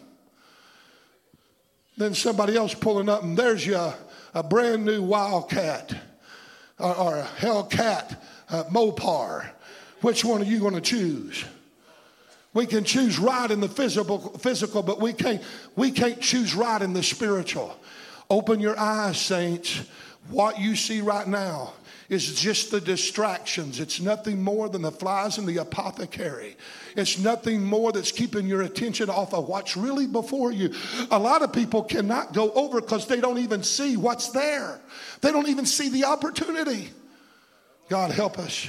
[1.98, 3.94] Then somebody else pulling up and there's you a,
[4.32, 5.94] a brand new Wildcat
[6.78, 8.16] or, or a Hellcat
[8.48, 9.50] uh, Mopar.
[10.00, 11.44] Which one are you going to choose?
[12.54, 15.42] We can choose right in the physical, physical, but we can't,
[15.76, 17.76] we can't choose right in the spiritual.
[18.30, 19.82] Open your eyes, saints.
[20.28, 21.72] What you see right now
[22.08, 23.80] is just the distractions.
[23.80, 26.56] It's nothing more than the flies in the apothecary.
[26.96, 30.74] It's nothing more that's keeping your attention off of what's really before you.
[31.10, 34.80] A lot of people cannot go over because they don't even see what's there,
[35.20, 36.90] they don't even see the opportunity.
[37.88, 38.68] God help us.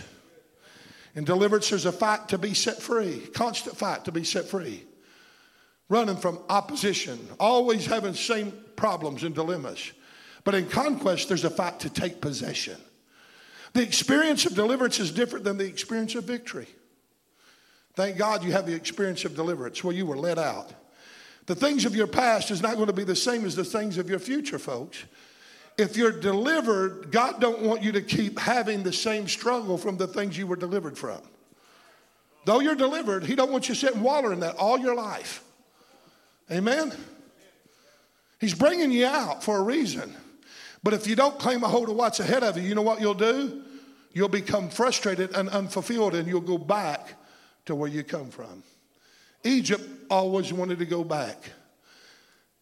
[1.15, 4.85] In deliverance, there's a fight to be set free, constant fight to be set free.
[5.89, 9.91] Running from opposition, always having same problems and dilemmas.
[10.45, 12.77] But in conquest, there's a fight to take possession.
[13.73, 16.67] The experience of deliverance is different than the experience of victory.
[17.95, 20.71] Thank God you have the experience of deliverance where you were let out.
[21.45, 23.97] The things of your past is not going to be the same as the things
[23.97, 25.03] of your future, folks.
[25.77, 30.07] If you're delivered, God don't want you to keep having the same struggle from the
[30.07, 31.19] things you were delivered from.
[32.45, 35.43] Though you're delivered, He don't want you sitting in that all your life.
[36.49, 36.93] Amen.
[38.39, 40.15] He's bringing you out for a reason.
[40.81, 43.01] But if you don't claim a hold of what's ahead of you, you know what
[43.01, 43.63] you'll do?
[44.13, 47.13] You'll become frustrated and unfulfilled, and you'll go back
[47.65, 48.63] to where you come from.
[49.43, 51.37] Egypt always wanted to go back.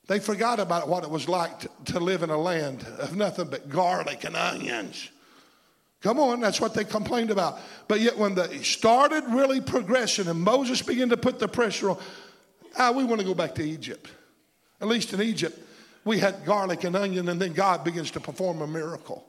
[0.08, 3.50] They forgot about what it was like to, to live in a land of nothing
[3.50, 5.10] but garlic and onions.
[6.02, 7.60] Come on, that's what they complained about.
[7.88, 11.98] But yet, when they started really progressing and Moses began to put the pressure on,
[12.78, 14.10] ah, we want to go back to Egypt.
[14.80, 15.60] At least in Egypt,
[16.08, 19.28] we had garlic and onion, and then God begins to perform a miracle.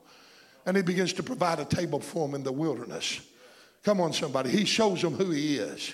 [0.65, 3.21] And He begins to provide a table for them in the wilderness.
[3.83, 4.49] Come on, somebody.
[4.49, 5.93] He shows them who He is.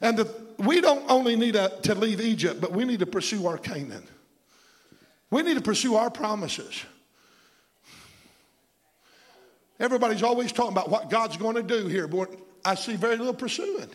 [0.00, 3.46] And the, we don't only need a, to leave Egypt, but we need to pursue
[3.46, 4.04] our Canaan.
[5.30, 6.84] We need to pursue our promises.
[9.80, 12.30] Everybody's always talking about what God's going to do here, but
[12.64, 13.88] I see very little pursuing.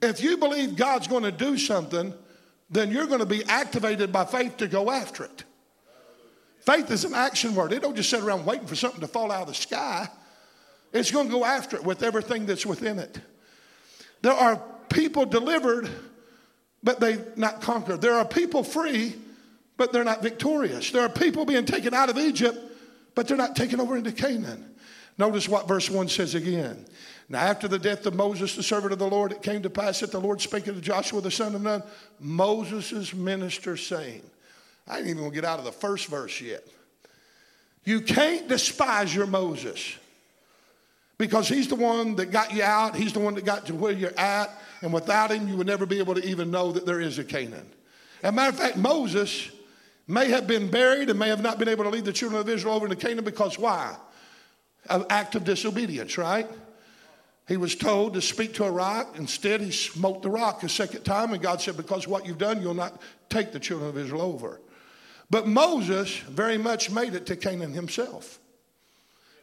[0.00, 2.14] If you believe God's going to do something,
[2.70, 5.44] then you're going to be activated by faith to go after it.
[6.60, 7.72] Faith is an action word.
[7.72, 10.08] It don't just sit around waiting for something to fall out of the sky.
[10.92, 13.18] It's going to go after it with everything that's within it.
[14.22, 15.88] There are people delivered,
[16.82, 18.00] but they not conquered.
[18.00, 19.14] There are people free,
[19.76, 20.90] but they're not victorious.
[20.90, 22.58] There are people being taken out of Egypt,
[23.14, 24.74] but they're not taken over into Canaan.
[25.16, 26.84] Notice what verse 1 says again.
[27.28, 30.00] Now, after the death of Moses, the servant of the Lord, it came to pass
[30.00, 31.82] that the Lord spake unto Joshua, the son of Nun,
[32.18, 34.22] Moses' minister, saying,
[34.86, 36.66] I ain't even gonna get out of the first verse yet.
[37.84, 39.96] You can't despise your Moses
[41.18, 43.92] because he's the one that got you out, he's the one that got to where
[43.92, 47.00] you're at, and without him, you would never be able to even know that there
[47.00, 47.68] is a Canaan.
[48.22, 49.50] As a matter of fact, Moses
[50.06, 52.48] may have been buried and may have not been able to lead the children of
[52.48, 53.96] Israel over into Canaan because why?
[54.88, 56.48] An act of disobedience, right?
[57.48, 59.16] He was told to speak to a rock.
[59.16, 62.60] Instead, he smote the rock a second time, and God said, Because what you've done,
[62.60, 64.60] you'll not take the children of Israel over.
[65.30, 68.38] But Moses very much made it to Canaan himself.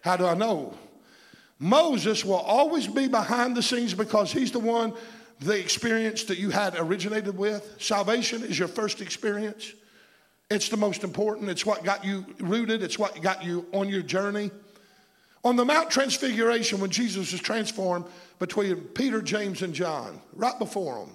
[0.02, 0.78] How do I know?
[1.58, 4.94] Moses will always be behind the scenes because he's the one,
[5.39, 7.76] the experience that you had originated with.
[7.80, 9.74] Salvation is your first experience.
[10.52, 11.50] It's the most important.
[11.50, 14.52] It's what got you rooted, it's what got you on your journey.
[15.45, 18.05] On the Mount Transfiguration, when Jesus was transformed
[18.39, 21.12] between Peter, James, and John, right before him,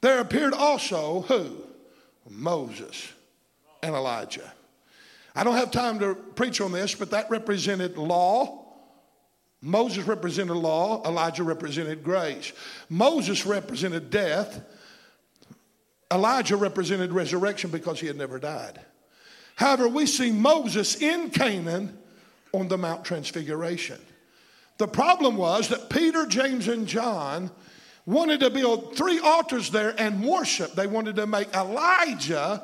[0.00, 1.56] there appeared also who?
[2.30, 3.12] Moses
[3.82, 4.52] and Elijah.
[5.34, 8.66] I don't have time to preach on this, but that represented law.
[9.60, 12.52] Moses represented law, Elijah represented grace.
[12.88, 14.60] Moses represented death,
[16.12, 18.78] Elijah represented resurrection because he had never died.
[19.56, 21.98] However, we see Moses in Canaan
[22.54, 23.98] on the Mount Transfiguration.
[24.78, 27.50] The problem was that Peter, James, and John
[28.06, 30.74] wanted to build three altars there and worship.
[30.74, 32.62] They wanted to make Elijah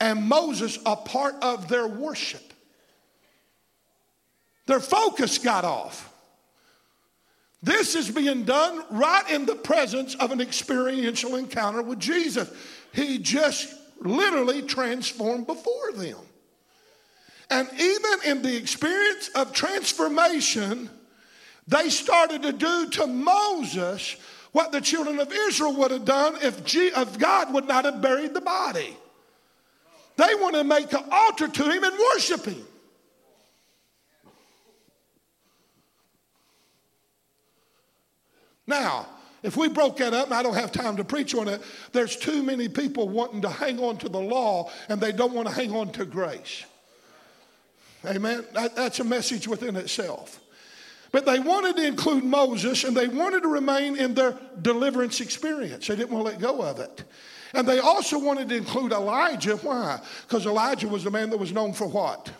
[0.00, 2.52] and Moses a part of their worship.
[4.66, 6.10] Their focus got off.
[7.62, 12.50] This is being done right in the presence of an experiential encounter with Jesus.
[12.92, 16.18] He just literally transformed before them.
[17.54, 20.90] And even in the experience of transformation,
[21.68, 24.16] they started to do to Moses
[24.50, 26.64] what the children of Israel would have done if,
[27.16, 28.96] God would not have buried the body.
[30.16, 32.66] They want to make an altar to him and worship him.
[38.66, 39.06] Now,
[39.44, 41.62] if we broke that up, and I don't have time to preach on it,
[41.92, 45.46] there's too many people wanting to hang on to the law and they don't want
[45.46, 46.64] to hang on to grace.
[48.06, 48.44] Amen?
[48.52, 50.40] That, that's a message within itself.
[51.12, 55.86] But they wanted to include Moses and they wanted to remain in their deliverance experience.
[55.86, 57.04] They didn't want to let go of it.
[57.54, 59.56] And they also wanted to include Elijah.
[59.58, 60.00] Why?
[60.22, 62.32] Because Elijah was the man that was known for what?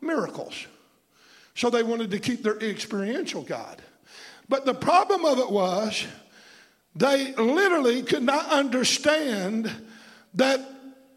[0.00, 0.66] Miracles.
[1.56, 3.82] So they wanted to keep their experiential God.
[4.48, 6.06] But the problem of it was
[6.94, 9.70] they literally could not understand
[10.34, 10.60] that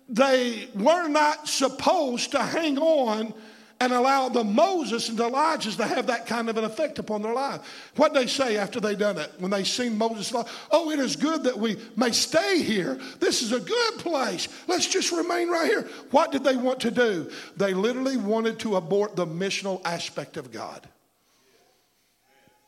[0.08, 3.34] they were not supposed to hang on
[3.82, 7.22] and allow the Moses and the Elijahs to have that kind of an effect upon
[7.22, 7.92] their life.
[7.98, 10.32] What they say after they done it, when they seen Moses,
[10.72, 12.98] oh, it is good that we may stay here.
[13.20, 14.48] This is a good place.
[14.68, 15.82] Let's just remain right here.
[16.12, 17.30] What did they want to do?
[17.58, 20.88] They literally wanted to abort the missional aspect of God.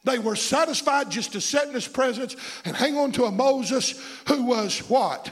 [0.04, 4.02] They were satisfied just to sit in his presence and hang on to a Moses
[4.28, 5.32] who was what?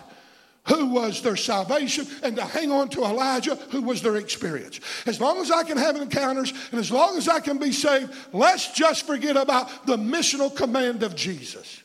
[0.68, 4.80] Who was their salvation, and to hang on to Elijah, who was their experience.
[5.06, 8.12] As long as I can have encounters and as long as I can be saved,
[8.34, 11.82] let's just forget about the missional command of Jesus.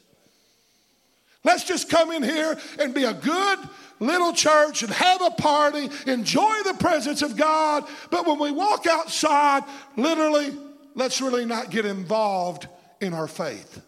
[1.44, 3.58] Let's just come in here and be a good
[3.98, 7.84] little church and have a party, enjoy the presence of God.
[8.10, 9.62] But when we walk outside,
[9.96, 10.56] literally,
[10.94, 12.66] let's really not get involved
[13.00, 13.82] in our faith.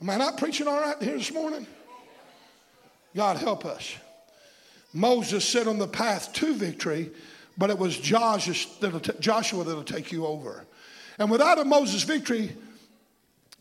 [0.00, 1.66] Am I not preaching all right here this morning?
[3.14, 3.96] God help us.
[4.92, 7.10] Moses set on the path to victory,
[7.56, 10.64] but it was Joshua that'll, take you over.
[11.18, 12.54] And without a Moses victory,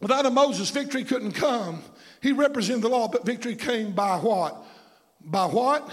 [0.01, 1.81] without a Moses victory couldn't come.
[2.21, 4.57] He represented the law, but victory came by what?
[5.21, 5.89] By what?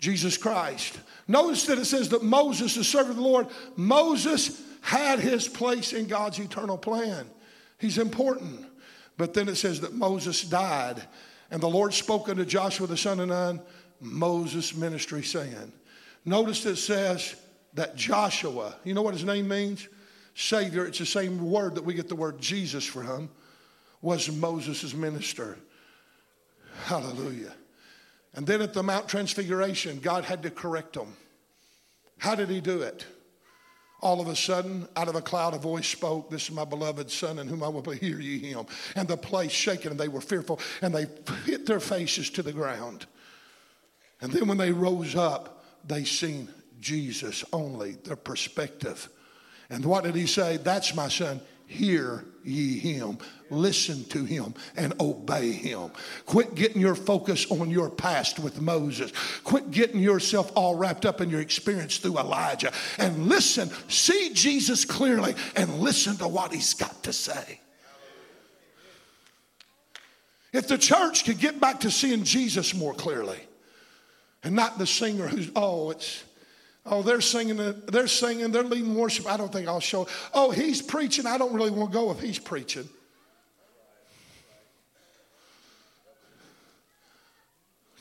[0.00, 0.98] Jesus Christ.
[1.28, 3.46] Notice that it says that Moses, the servant of the Lord,
[3.76, 7.26] Moses had his place in God's eternal plan.
[7.78, 8.66] He's important.
[9.16, 11.02] But then it says that Moses died,
[11.50, 13.60] and the Lord spoke unto Joshua the son of Nun,
[14.00, 15.72] Moses' ministry, saying,
[16.24, 17.36] Notice it says
[17.74, 19.88] that Joshua, you know what his name means?
[20.34, 23.30] Savior, it's the same word that we get the word Jesus from,
[24.02, 25.56] was Moses' minister.
[26.84, 27.52] Hallelujah.
[28.34, 31.14] And then at the Mount Transfiguration, God had to correct him.
[32.18, 33.06] How did he do it?
[34.04, 37.10] All of a sudden, out of a cloud, a voice spoke, This is my beloved
[37.10, 38.66] Son, in whom I will hear ye him.
[38.94, 41.06] And the place shaken, and they were fearful, and they
[41.46, 43.06] hit their faces to the ground.
[44.20, 49.08] And then when they rose up, they seen Jesus only, their perspective.
[49.70, 50.58] And what did he say?
[50.58, 51.40] That's my son.
[51.66, 53.18] Hear ye him,
[53.50, 55.90] listen to him, and obey him.
[56.26, 59.12] Quit getting your focus on your past with Moses.
[59.44, 62.72] Quit getting yourself all wrapped up in your experience through Elijah.
[62.98, 67.60] And listen, see Jesus clearly, and listen to what he's got to say.
[70.52, 73.40] If the church could get back to seeing Jesus more clearly,
[74.44, 76.22] and not the singer who's, oh, it's
[76.86, 79.26] Oh, they're singing, they're singing, they're leading worship.
[79.26, 80.06] I don't think I'll show.
[80.34, 81.26] Oh, he's preaching.
[81.26, 82.88] I don't really want to go if he's preaching.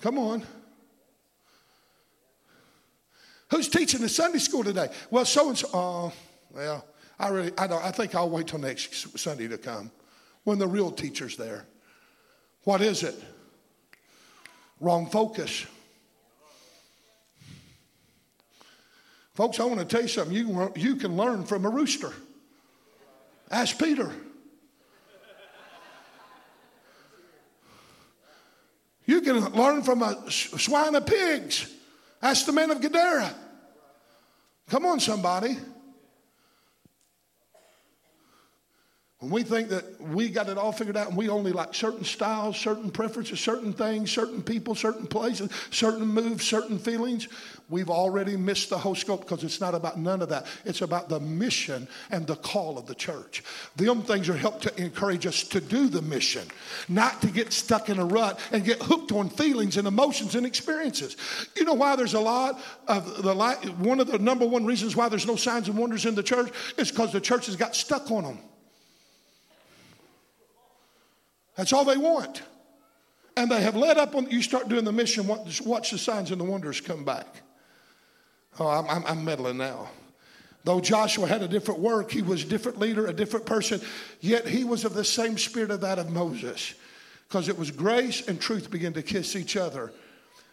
[0.02, 0.44] Come on.
[3.50, 4.90] Who's teaching the Sunday school today?
[5.10, 5.70] Well, so and so.
[5.74, 6.14] Oh,
[6.54, 6.86] well,
[7.18, 7.82] I really, I don't.
[7.86, 9.92] I think I'll wait till next Sunday to come,
[10.44, 11.66] when the real teacher's there.
[12.64, 13.16] What is it?
[14.82, 15.66] Wrong focus.
[19.34, 20.36] Folks, I want to tell you something.
[20.36, 22.14] You can, you can learn from a rooster.
[23.50, 24.12] Ask Peter.
[29.06, 31.74] You can learn from a swine of pigs.
[32.22, 33.34] Ask the men of Gadara.
[34.70, 35.58] Come on, somebody.
[39.24, 42.04] When we think that we got it all figured out and we only like certain
[42.04, 47.30] styles, certain preferences, certain things, certain people, certain places, certain moves, certain feelings,
[47.70, 50.46] we've already missed the whole scope because it's not about none of that.
[50.66, 53.44] It's about the mission and the call of the church.
[53.76, 56.48] Them things are helped to encourage us to do the mission,
[56.90, 60.46] not to get stuck in a rut and get hooked on feelings and emotions and
[60.46, 61.18] experiences.
[61.56, 63.34] You know why there's a lot of the
[63.78, 66.52] one of the number one reasons why there's no signs and wonders in the church
[66.78, 68.40] is because the church has got stuck on them.
[71.56, 72.42] That's all they want.
[73.36, 76.40] And they have led up on, you start doing the mission, watch the signs and
[76.40, 77.42] the wonders come back.
[78.60, 79.90] Oh, I'm, I'm, I'm meddling now.
[80.64, 83.82] Though Joshua had a different work, he was a different leader, a different person,
[84.22, 86.74] yet he was of the same spirit of that of Moses.
[87.28, 89.92] Because it was grace and truth begin to kiss each other.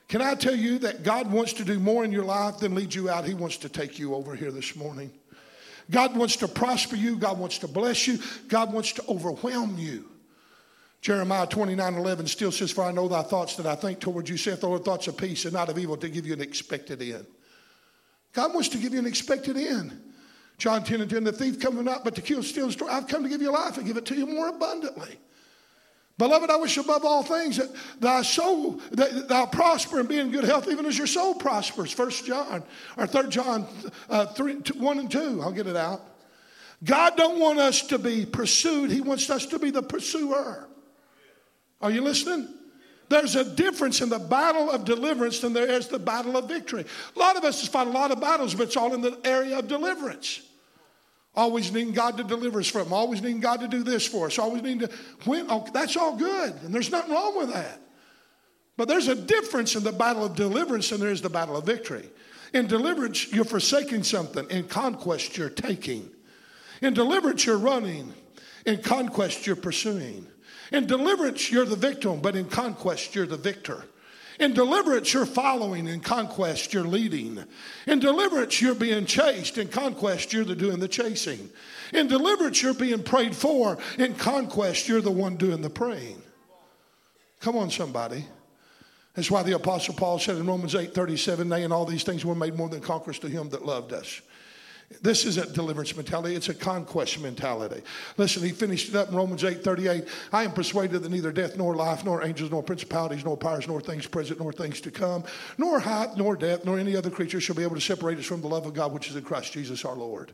[0.08, 2.92] Can I tell you that God wants to do more in your life than lead
[2.92, 3.24] you out?
[3.24, 5.12] He wants to take you over here this morning.
[5.90, 7.16] God wants to prosper you.
[7.16, 8.18] God wants to bless you.
[8.48, 10.06] God wants to overwhelm you.
[11.00, 14.36] Jeremiah 29 11 still says, For I know thy thoughts that I think towards you,
[14.36, 17.00] saith the Lord, thoughts of peace and not of evil, to give you an expected
[17.00, 17.26] end.
[18.32, 20.00] God wants to give you an expected end.
[20.58, 22.88] John 10 and 10, the thief coming not but to kill, steal, and destroy.
[22.88, 25.18] I've come to give you life and give it to you more abundantly.
[26.18, 30.30] Beloved, I wish above all things that thy soul, that thou prosper and be in
[30.30, 31.90] good health, even as your soul prospers.
[31.90, 32.62] First John,
[32.98, 33.66] or Third John
[34.10, 35.40] uh, 3, 1 and 2.
[35.40, 36.02] I'll get it out.
[36.84, 38.90] God don't want us to be pursued.
[38.90, 40.68] He wants us to be the pursuer.
[41.80, 42.48] Are you listening?
[43.10, 46.84] There's a difference in the battle of deliverance than there is the battle of victory.
[47.16, 49.58] A lot of us fight a lot of battles, but it's all in the area
[49.58, 50.42] of deliverance.
[51.34, 52.92] Always needing God to deliver us from.
[52.92, 54.38] Always needing God to do this for us.
[54.38, 54.90] Always needing to
[55.26, 55.46] win.
[55.48, 57.80] Oh, that's all good, and there's nothing wrong with that.
[58.76, 61.66] But there's a difference in the battle of deliverance than there is the battle of
[61.66, 62.08] victory.
[62.54, 64.48] In deliverance, you're forsaking something.
[64.50, 66.08] In conquest, you're taking.
[66.80, 68.14] In deliverance, you're running.
[68.66, 70.28] In conquest, you're pursuing.
[70.72, 73.84] In deliverance, you're the victim, but in conquest, you're the victor.
[74.38, 75.86] In deliverance, you're following.
[75.86, 77.44] In conquest, you're leading.
[77.86, 79.58] In deliverance, you're being chased.
[79.58, 81.50] In conquest, you're the doing the chasing.
[81.92, 83.76] In deliverance, you're being prayed for.
[83.98, 86.22] In conquest, you're the one doing the praying.
[87.40, 88.24] Come on, somebody.
[89.14, 92.24] That's why the Apostle Paul said in Romans 8 37, Nay, and all these things
[92.24, 94.22] were made more than conquerors to him that loved us.
[95.02, 97.82] This isn't deliverance mentality, it's a conquest mentality.
[98.16, 100.04] Listen, he finished it up in Romans 8 38.
[100.32, 103.80] I am persuaded that neither death, nor life, nor angels, nor principalities, nor powers, nor
[103.80, 105.22] things present, nor things to come,
[105.58, 108.40] nor height, nor depth, nor any other creature shall be able to separate us from
[108.40, 110.32] the love of God which is in Christ Jesus our Lord.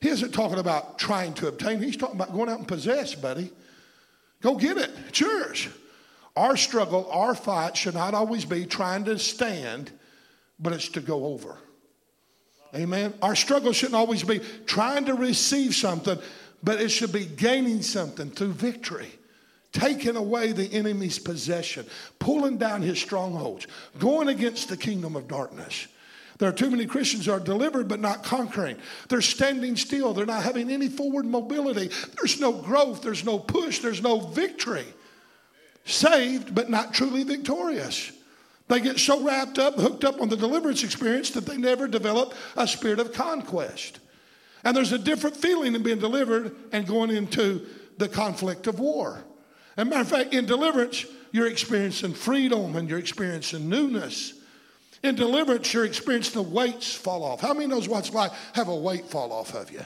[0.00, 3.50] He isn't talking about trying to obtain, he's talking about going out and possess, buddy.
[4.42, 4.90] Go get it.
[5.08, 5.68] It's yours.
[6.36, 9.90] Our struggle, our fight should not always be trying to stand,
[10.60, 11.56] but it's to go over.
[12.74, 13.14] Amen.
[13.22, 16.18] Our struggle shouldn't always be trying to receive something,
[16.62, 19.10] but it should be gaining something through victory.
[19.72, 21.86] Taking away the enemy's possession,
[22.18, 23.66] pulling down his strongholds,
[23.98, 25.86] going against the kingdom of darkness.
[26.38, 28.76] There are too many Christians are delivered but not conquering.
[29.08, 30.12] They're standing still.
[30.12, 31.90] They're not having any forward mobility.
[32.16, 33.02] There's no growth.
[33.02, 33.78] There's no push.
[33.78, 34.86] There's no victory.
[35.84, 38.12] Saved but not truly victorious.
[38.68, 42.34] They get so wrapped up, hooked up on the deliverance experience that they never develop
[42.56, 44.00] a spirit of conquest.
[44.64, 47.66] And there's a different feeling in being delivered and going into
[47.98, 49.24] the conflict of war.
[49.76, 54.32] As a matter of fact, in deliverance, you're experiencing freedom and you're experiencing newness.
[55.04, 57.40] In deliverance, you're experiencing the weights fall off.
[57.40, 59.82] How many knows what it's like have a weight fall off of you?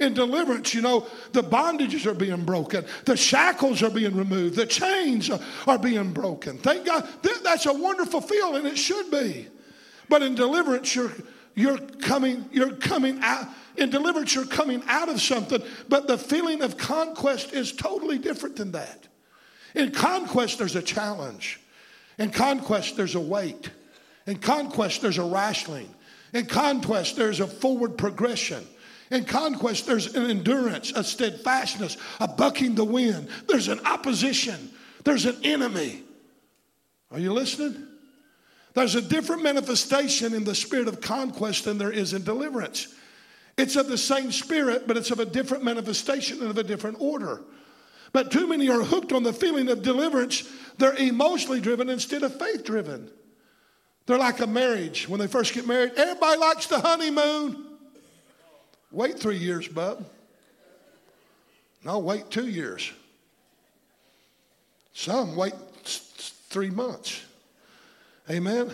[0.00, 4.66] In deliverance, you know, the bondages are being broken, the shackles are being removed, the
[4.66, 5.28] chains
[5.66, 6.56] are being broken.
[6.58, 7.08] Thank God.
[7.42, 9.48] That's a wonderful feeling, it should be.
[10.08, 11.12] But in deliverance, you're,
[11.54, 13.48] you're coming, you're coming out.
[13.76, 18.56] In deliverance, you're coming out of something, but the feeling of conquest is totally different
[18.56, 19.06] than that.
[19.74, 21.60] In conquest, there's a challenge.
[22.18, 23.70] In conquest, there's a weight.
[24.26, 25.92] In conquest, there's a wrestling.
[26.32, 28.66] In conquest, there's a forward progression.
[29.10, 33.28] In conquest, there's an endurance, a steadfastness, a bucking the wind.
[33.46, 34.70] There's an opposition,
[35.04, 36.02] there's an enemy.
[37.10, 37.86] Are you listening?
[38.74, 42.94] There's a different manifestation in the spirit of conquest than there is in deliverance.
[43.56, 46.98] It's of the same spirit, but it's of a different manifestation and of a different
[47.00, 47.42] order.
[48.12, 50.48] But too many are hooked on the feeling of deliverance.
[50.78, 53.10] They're emotionally driven instead of faith driven.
[54.06, 55.08] They're like a marriage.
[55.08, 57.66] When they first get married, everybody likes the honeymoon.
[58.90, 60.04] Wait three years, bub.
[61.84, 62.90] No, wait two years.
[64.92, 67.22] Some wait three months.
[68.30, 68.70] Amen.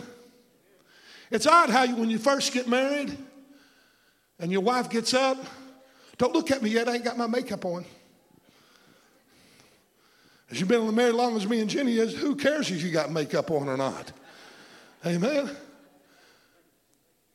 [1.30, 3.16] It's odd how you, when you first get married
[4.38, 5.38] and your wife gets up,
[6.16, 7.84] don't look at me yet, I ain't got my makeup on.
[10.50, 13.10] As you've been married long as me and Jenny is, who cares if you got
[13.10, 14.12] makeup on or not?
[15.04, 15.50] Amen.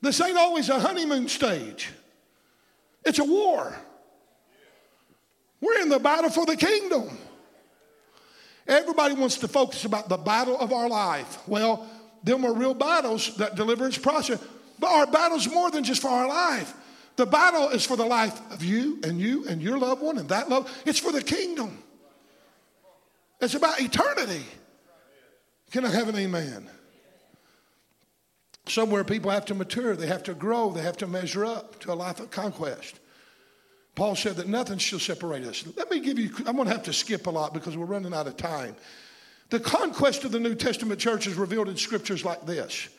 [0.01, 1.89] This ain't always a honeymoon stage,
[3.05, 3.73] it's a war.
[5.61, 7.17] We're in the battle for the kingdom.
[8.67, 11.39] Everybody wants to focus about the battle of our life.
[11.47, 11.87] Well,
[12.23, 14.43] them are real battles, that deliverance process.
[14.77, 16.73] But our battle's more than just for our life.
[17.15, 20.29] The battle is for the life of you and you and your loved one and
[20.29, 20.71] that love.
[20.85, 21.77] It's for the kingdom.
[23.41, 24.45] It's about eternity.
[25.71, 26.69] Can I have an amen?
[28.69, 31.91] Somewhere people have to mature, they have to grow, they have to measure up to
[31.91, 32.99] a life of conquest.
[33.95, 35.65] Paul said that nothing shall separate us.
[35.75, 38.13] Let me give you, I'm going to have to skip a lot because we're running
[38.13, 38.75] out of time.
[39.49, 42.89] The conquest of the New Testament church is revealed in scriptures like this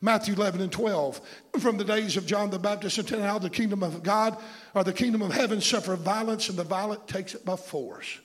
[0.00, 1.20] Matthew 11 and 12.
[1.58, 4.38] From the days of John the Baptist until now, the kingdom of God
[4.72, 8.20] or the kingdom of heaven suffer violence, and the violent takes it by force.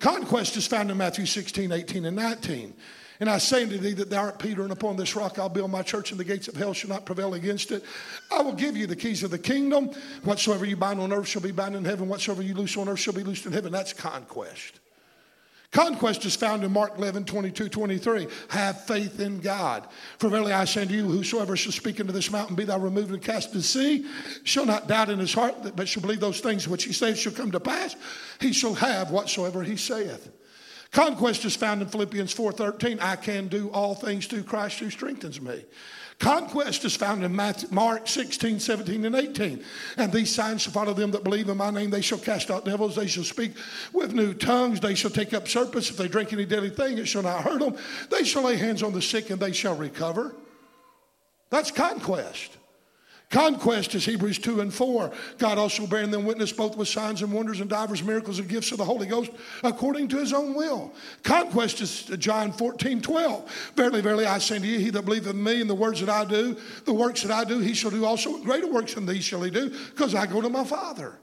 [0.00, 2.74] Conquest is found in Matthew 16, 18, and 19.
[3.20, 5.70] And I say unto thee that thou art Peter, and upon this rock I'll build
[5.70, 7.84] my church, and the gates of hell shall not prevail against it.
[8.32, 9.90] I will give you the keys of the kingdom.
[10.24, 12.08] Whatsoever you bind on earth shall be bound in heaven.
[12.08, 13.72] Whatsoever you loose on earth shall be loosed in heaven.
[13.72, 14.80] That's conquest.
[15.70, 18.26] Conquest is found in Mark 11, 22, 23.
[18.48, 19.86] Have faith in God.
[20.18, 23.12] For verily I say unto you, whosoever shall speak into this mountain, be thou removed
[23.12, 24.04] and cast into sea,
[24.42, 27.32] shall not doubt in his heart, but shall believe those things which he saith shall
[27.32, 27.94] come to pass,
[28.40, 30.32] he shall have whatsoever he saith.
[30.92, 32.98] Conquest is found in Philippians 4:13.
[33.00, 35.64] I can do all things through Christ who strengthens me.
[36.18, 39.64] Conquest is found in Matthew, Mark 16, 17, and 18.
[39.96, 41.88] And these signs shall follow them that believe in my name.
[41.88, 42.96] They shall cast out devils.
[42.96, 43.52] They shall speak
[43.92, 44.80] with new tongues.
[44.80, 45.88] They shall take up serpents.
[45.88, 47.76] If they drink any deadly thing, it shall not hurt them.
[48.10, 50.34] They shall lay hands on the sick and they shall recover.
[51.48, 52.58] That's conquest.
[53.30, 55.12] Conquest is Hebrews 2 and 4.
[55.38, 58.72] God also bearing them witness both with signs and wonders and divers miracles and gifts
[58.72, 59.30] of the Holy Ghost
[59.62, 60.92] according to his own will.
[61.22, 63.72] Conquest is John 14, 12.
[63.76, 66.10] Verily, verily, I say to you, he that believeth in me and the words that
[66.10, 69.24] I do, the works that I do, he shall do also greater works than these
[69.24, 71.14] shall he do, because I go to my Father.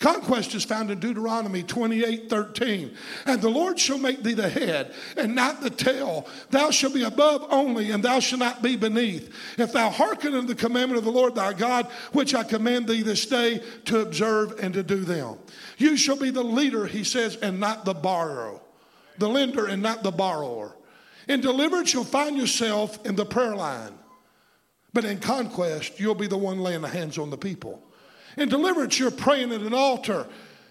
[0.00, 2.94] Conquest is found in Deuteronomy 28 13.
[3.26, 6.26] And the Lord shall make thee the head and not the tail.
[6.50, 9.32] Thou shalt be above only, and thou shalt not be beneath.
[9.58, 13.02] If thou hearken unto the commandment of the Lord thy God, which I command thee
[13.02, 15.38] this day to observe and to do them.
[15.78, 18.60] You shall be the leader, he says, and not the borrower,
[19.18, 20.76] the lender and not the borrower.
[21.28, 23.92] In deliverance, you'll find yourself in the prayer line.
[24.92, 27.82] But in conquest, you'll be the one laying the hands on the people.
[28.36, 30.26] In deliverance, you're praying at an altar.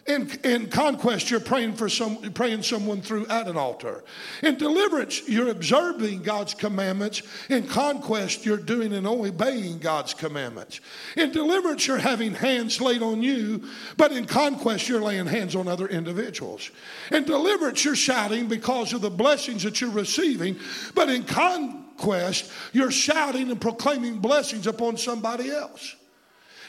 [0.05, 4.03] In, in conquest, you're praying for some, praying someone through at an altar.
[4.41, 7.22] In deliverance, you're observing God's commandments.
[7.49, 10.82] In conquest, you're doing and obeying God's commandments.
[11.16, 13.64] In deliverance, you're having hands laid on you,
[13.95, 16.70] but in conquest, you're laying hands on other individuals.
[17.09, 20.59] In deliverance, you're shouting because of the blessings that you're receiving,
[20.95, 25.95] but in conquest, you're shouting and proclaiming blessings upon somebody else.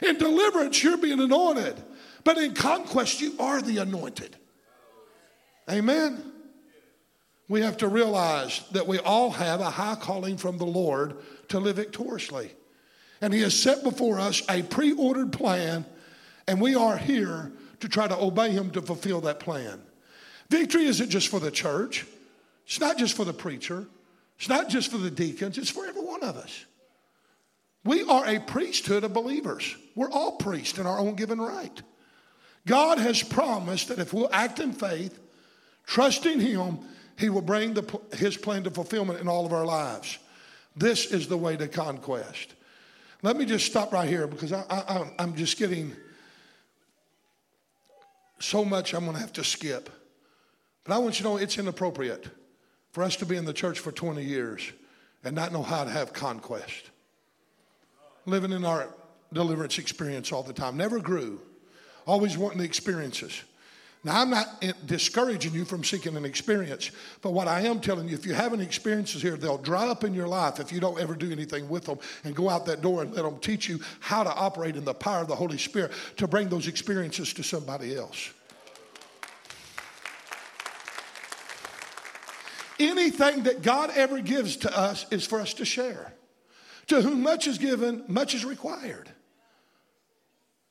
[0.02, 1.82] In deliverance, you're being anointed.
[2.24, 4.36] But in conquest, you are the anointed.
[5.70, 6.32] Amen.
[7.48, 11.16] We have to realize that we all have a high calling from the Lord
[11.48, 12.50] to live victoriously.
[13.20, 15.84] And He has set before us a pre ordered plan,
[16.48, 19.80] and we are here to try to obey Him to fulfill that plan.
[20.48, 22.06] Victory isn't just for the church,
[22.66, 23.86] it's not just for the preacher,
[24.38, 26.64] it's not just for the deacons, it's for every one of us.
[27.84, 29.76] We are a priesthood of believers.
[29.94, 31.82] We're all priests in our own given right.
[32.66, 35.18] God has promised that if we'll act in faith,
[35.86, 36.78] trusting Him,
[37.18, 40.18] He will bring the, His plan to fulfillment in all of our lives.
[40.74, 42.54] This is the way to conquest.
[43.22, 45.94] Let me just stop right here because I, I, I'm just getting
[48.38, 49.90] so much I'm going to have to skip.
[50.84, 52.28] But I want you to know it's inappropriate
[52.92, 54.72] for us to be in the church for 20 years
[55.22, 56.90] and not know how to have conquest
[58.26, 58.88] living in our
[59.32, 60.76] deliverance experience all the time.
[60.76, 61.40] Never grew,
[62.06, 63.42] always wanting the experiences.
[64.04, 66.90] Now, I'm not discouraging you from seeking an experience,
[67.22, 70.04] but what I am telling you, if you have any experiences here, they'll dry up
[70.04, 72.82] in your life if you don't ever do anything with them and go out that
[72.82, 75.56] door and let them teach you how to operate in the power of the Holy
[75.56, 78.30] Spirit to bring those experiences to somebody else.
[82.78, 86.12] Anything that God ever gives to us is for us to share.
[86.88, 89.08] To whom much is given, much is required.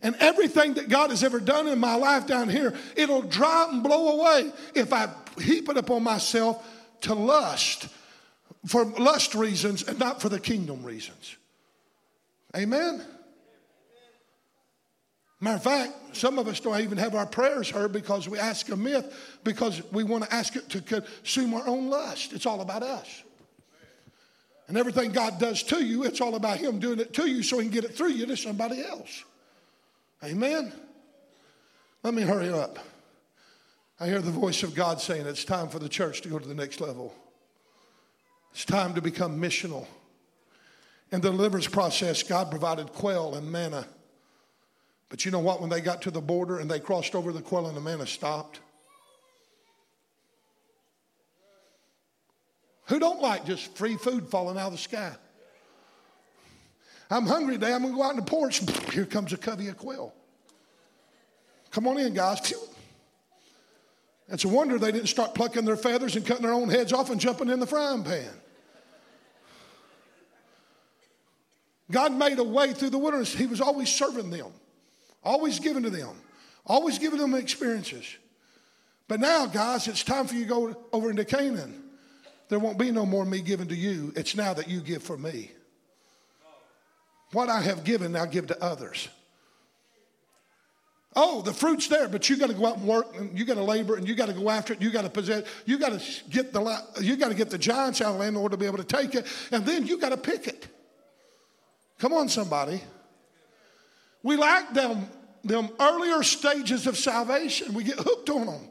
[0.01, 3.81] And everything that God has ever done in my life down here, it'll drop and
[3.81, 5.07] blow away if I
[5.39, 6.65] heap it upon myself
[7.01, 7.87] to lust,
[8.65, 11.37] for lust reasons and not for the kingdom reasons.
[12.55, 13.03] Amen?
[15.39, 18.69] Matter of fact, some of us don't even have our prayers heard because we ask
[18.69, 22.31] a myth because we want to ask it to consume our own lust.
[22.31, 23.23] It's all about us.
[24.67, 27.59] And everything God does to you, it's all about Him doing it to you so
[27.59, 29.23] He can get it through you to somebody else.
[30.23, 30.71] Amen.
[32.01, 32.79] Let me hurry up.
[33.99, 36.47] I hear the voice of God saying it's time for the church to go to
[36.47, 37.13] the next level.
[38.51, 39.87] It's time to become missional.
[41.11, 43.85] In the deliverance process, God provided quail and manna.
[45.09, 45.61] But you know what?
[45.61, 48.07] When they got to the border and they crossed over, the quail and the manna
[48.07, 48.59] stopped.
[52.93, 55.11] Who don't like just free food falling out of the sky?
[57.09, 57.73] I'm hungry today.
[57.73, 58.61] I'm going to go out on the porch.
[58.93, 60.13] Here comes a covey of quail.
[61.71, 62.53] Come on in, guys.
[64.27, 67.09] It's a wonder they didn't start plucking their feathers and cutting their own heads off
[67.09, 68.29] and jumping in the frying pan.
[71.89, 73.33] God made a way through the wilderness.
[73.33, 74.51] He was always serving them,
[75.23, 76.15] always giving to them,
[76.63, 78.05] always giving them experiences.
[79.07, 81.82] But now, guys, it's time for you to go over into Canaan.
[82.53, 84.13] There won't be no more me giving to you.
[84.15, 85.49] It's now that you give for me.
[87.31, 89.07] What I have given, now give to others.
[91.15, 93.55] Oh, the fruit's there, but you got to go out and work, and you got
[93.55, 94.83] to labor, and you got to go after it.
[94.83, 95.47] You got to possess.
[95.65, 98.41] You got to get the you got to get the giants out of land in
[98.43, 100.67] order to be able to take it, and then you got to pick it.
[101.97, 102.83] Come on, somebody.
[104.21, 105.07] We lack them
[105.43, 107.73] them earlier stages of salvation.
[107.73, 108.61] We get hooked on them,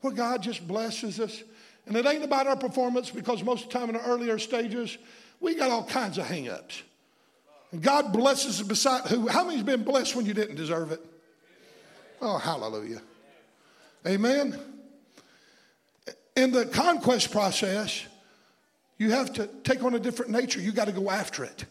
[0.00, 1.42] where God just blesses us,
[1.86, 4.98] and it ain't about our performance because most of the time in the earlier stages
[5.40, 6.82] we got all kinds of hangups.
[7.72, 9.26] And God blesses beside who?
[9.28, 11.04] How many's been blessed when you didn't deserve it?
[12.20, 13.02] Oh, hallelujah.
[14.06, 14.58] Amen.
[16.36, 18.06] In the conquest process,
[18.98, 20.60] you have to take on a different nature.
[20.60, 21.64] You got to go after it.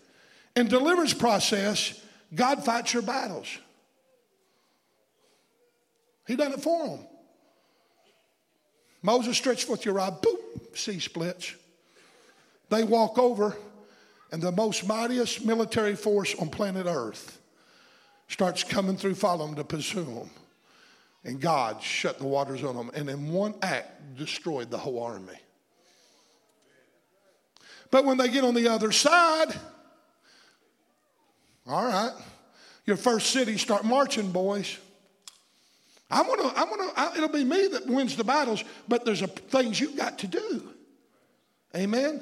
[0.55, 1.99] In deliverance process,
[2.36, 3.47] God fights your battles.
[6.28, 6.99] He done it for them.
[9.02, 10.38] Moses stretched forth your rod, boom,
[10.74, 11.56] sea splits.
[12.70, 13.56] They walk over,
[14.32, 17.39] and the most mightiest military force on planet Earth
[18.28, 20.30] starts coming through, following to pursue them.
[21.24, 25.38] And God shut the waters on them, and in one act destroyed the whole army.
[27.91, 29.54] But when they get on the other side,
[31.68, 32.14] all right,
[32.86, 34.78] your first city start marching, boys.
[36.12, 39.28] I'm gonna, I'm gonna, I, it'll be me that wins the battles, but there's a,
[39.28, 40.70] things you've got to do.
[41.76, 42.22] Amen.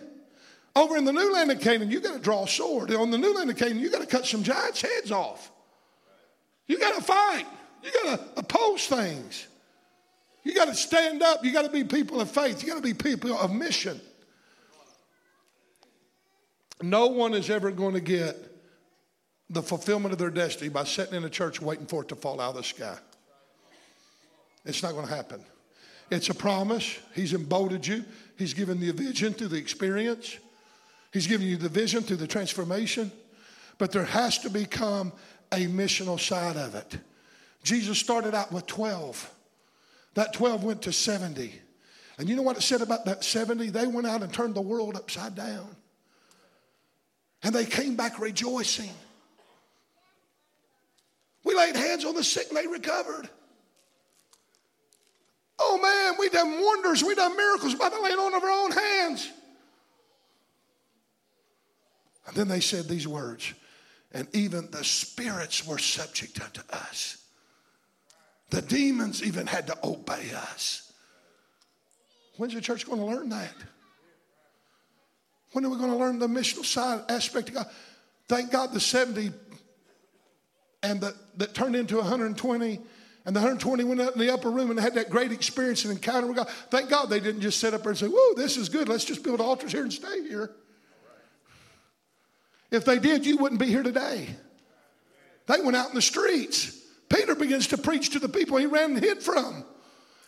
[0.76, 2.94] Over in the new land of Canaan, you got to draw a sword.
[2.94, 5.52] On the new land of Canaan, you got to cut some giants' heads off.
[6.68, 7.48] You got to fight.
[7.84, 9.48] You got to oppose things.
[10.44, 11.44] You got to stand up.
[11.44, 12.62] You got to be people of faith.
[12.62, 14.00] You got to be people of mission.
[16.82, 18.38] No one is ever going to get
[19.50, 22.40] the fulfillment of their destiny by sitting in a church waiting for it to fall
[22.40, 22.98] out of the sky.
[24.66, 25.44] It's not going to happen.
[26.12, 26.98] It's a promise.
[27.14, 28.04] He's emboldened you.
[28.38, 30.38] He's given you the vision through the experience.
[31.12, 33.12] He's given you the vision through the transformation.
[33.78, 35.14] But there has to become
[35.52, 36.98] a missional side of it.
[37.64, 39.32] Jesus started out with 12.
[40.16, 41.54] That 12 went to 70.
[42.18, 43.70] And you know what it said about that 70?
[43.70, 45.76] They went out and turned the world upside down.
[47.44, 48.90] And they came back rejoicing.
[51.44, 53.30] We laid hands on the sick and they recovered.
[56.30, 59.32] We done wonders, we done miracles by the laying on of our own hands.
[62.28, 63.54] And then they said these words,
[64.12, 67.18] and even the spirits were subject unto us.
[68.52, 70.92] The demons even had to obey us.
[72.38, 73.56] When's the church going to learn that?
[75.54, 77.68] When are we going to learn the missional side aspect of God?
[78.28, 79.32] Thank God the 70
[80.84, 82.80] and the, that turned into 120
[83.26, 85.92] and the 120 went out in the upper room and had that great experience and
[85.92, 86.50] encounter with God.
[86.70, 88.88] Thank God they didn't just sit up there and say, Whoa, this is good.
[88.88, 90.52] Let's just build altars here and stay here.
[92.72, 94.30] If they did, you wouldn't be here today.
[95.48, 96.78] They went out in the streets.
[97.10, 99.66] Peter begins to preach to the people he ran and hid from.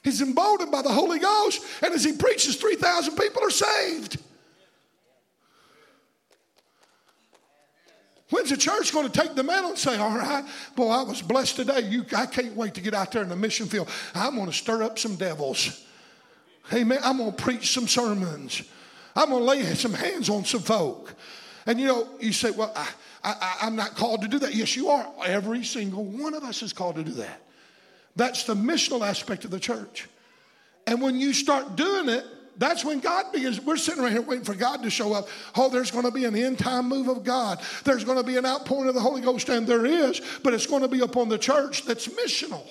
[0.04, 4.18] He's emboldened by the Holy Ghost, and as he preaches, 3,000 people are saved.
[8.32, 10.44] When's the church going to take the mantle and say, All right,
[10.76, 11.82] boy, I was blessed today.
[11.82, 13.90] You, I can't wait to get out there in the mission field.
[14.16, 15.86] I'm going to stir up some devils.
[16.74, 17.00] Amen.
[17.04, 18.64] I'm going to preach some sermons.
[19.16, 21.14] I'm going to lay some hands on some folk.
[21.66, 22.88] And you know, you say, Well, I,
[23.22, 24.56] I, I'm not called to do that.
[24.56, 25.06] Yes, you are.
[25.26, 27.42] Every single one of us is called to do that.
[28.16, 30.08] That's the missional aspect of the church.
[30.88, 32.26] And when you start doing it,
[32.58, 33.62] that's when God begins.
[33.62, 35.28] We're sitting right here waiting for God to show up.
[35.56, 37.60] Oh, there's going to be an end time move of God.
[37.84, 40.68] There's going to be an outpouring of the Holy Ghost, and there is, but it's
[40.68, 42.64] going to be upon the church that's missional,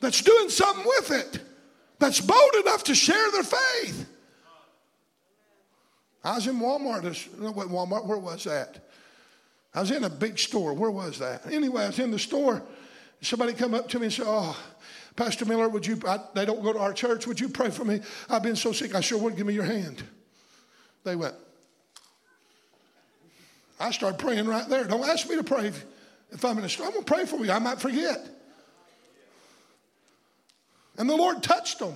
[0.00, 1.40] that's doing something with it,
[1.98, 4.08] that's bold enough to share their faith.
[6.22, 7.38] I was in Walmart.
[7.38, 8.06] No, what Walmart?
[8.06, 8.88] Where was that?
[9.74, 10.72] I was in a big store.
[10.72, 11.52] Where was that?
[11.52, 12.62] Anyway, I was in the store.
[13.20, 14.56] Somebody come up to me and say, "Oh,
[15.16, 15.98] Pastor Miller, would you?
[16.06, 17.26] I, they don't go to our church.
[17.26, 18.00] Would you pray for me?
[18.28, 18.94] I've been so sick.
[18.94, 19.36] I sure would.
[19.36, 20.02] Give me your hand."
[21.04, 21.34] They went.
[23.78, 24.84] I started praying right there.
[24.84, 25.84] Don't ask me to pray if,
[26.30, 26.86] if I'm in a store.
[26.86, 27.50] I'm going to pray for you.
[27.50, 28.26] I might forget.
[30.96, 31.94] And the Lord touched them.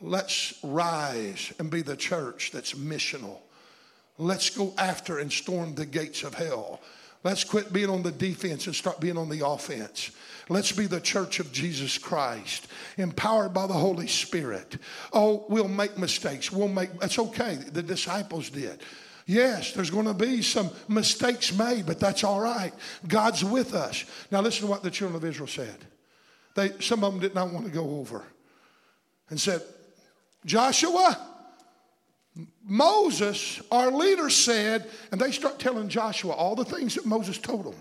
[0.00, 3.38] Let's rise and be the church that's missional.
[4.16, 6.80] Let's go after and storm the gates of hell.
[7.24, 10.10] Let's quit being on the defense and start being on the offense.
[10.50, 12.68] Let's be the church of Jesus Christ,
[12.98, 14.76] empowered by the Holy Spirit.
[15.12, 16.52] Oh, we'll make mistakes.
[16.52, 17.54] We'll make, that's okay.
[17.54, 18.82] The disciples did.
[19.26, 22.74] Yes, there's going to be some mistakes made, but that's all right.
[23.08, 24.04] God's with us.
[24.30, 25.78] Now, listen to what the children of Israel said.
[26.54, 28.22] They, some of them did not want to go over
[29.30, 29.62] and said,
[30.44, 31.18] Joshua,
[32.64, 37.66] Moses, our leader, said, and they start telling Joshua all the things that Moses told
[37.66, 37.74] them.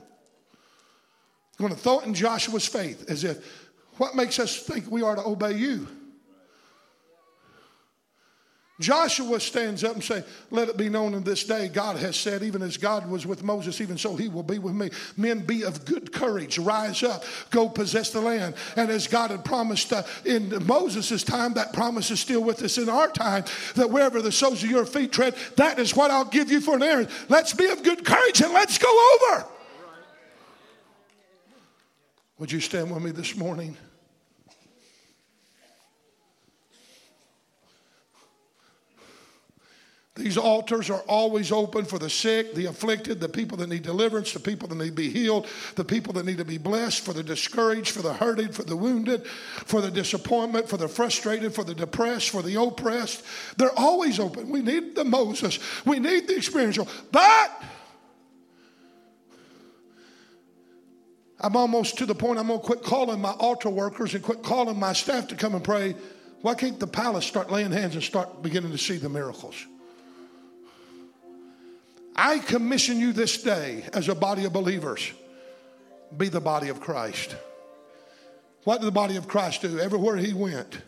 [1.59, 5.01] I'm Going to throw it in Joshua's faith as if, what makes us think we
[5.03, 5.87] are to obey you?
[8.79, 12.41] Joshua stands up and say, "Let it be known in this day, God has said,
[12.41, 14.89] even as God was with Moses, even so He will be with me.
[15.15, 19.45] Men, be of good courage, rise up, go possess the land." And as God had
[19.45, 23.45] promised uh, in Moses' time, that promise is still with us in our time.
[23.75, 26.75] That wherever the soles of your feet tread, that is what I'll give you for
[26.75, 27.09] an errand.
[27.29, 29.45] Let's be of good courage and let's go over.
[32.39, 33.77] Would you stand with me this morning?
[40.15, 44.31] These altars are always open for the sick, the afflicted, the people that need deliverance,
[44.31, 47.13] the people that need to be healed, the people that need to be blessed, for
[47.13, 51.63] the discouraged, for the hurting, for the wounded, for the disappointment, for the frustrated, for
[51.63, 53.23] the depressed, for the oppressed.
[53.57, 54.51] They're always open.
[54.51, 56.87] We need the Moses, we need the experiential.
[57.11, 57.63] But
[61.39, 64.43] I'm almost to the point I'm going to quit calling my altar workers and quit
[64.43, 65.95] calling my staff to come and pray.
[66.41, 69.55] Why can't the palace start laying hands and start beginning to see the miracles?
[72.15, 75.11] I commission you this day as a body of believers
[76.15, 77.35] be the body of Christ.
[78.63, 79.79] What did the body of Christ do?
[79.79, 80.79] Everywhere he went,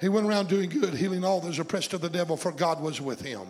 [0.00, 3.00] he went around doing good, healing all those oppressed of the devil, for God was
[3.00, 3.46] with him.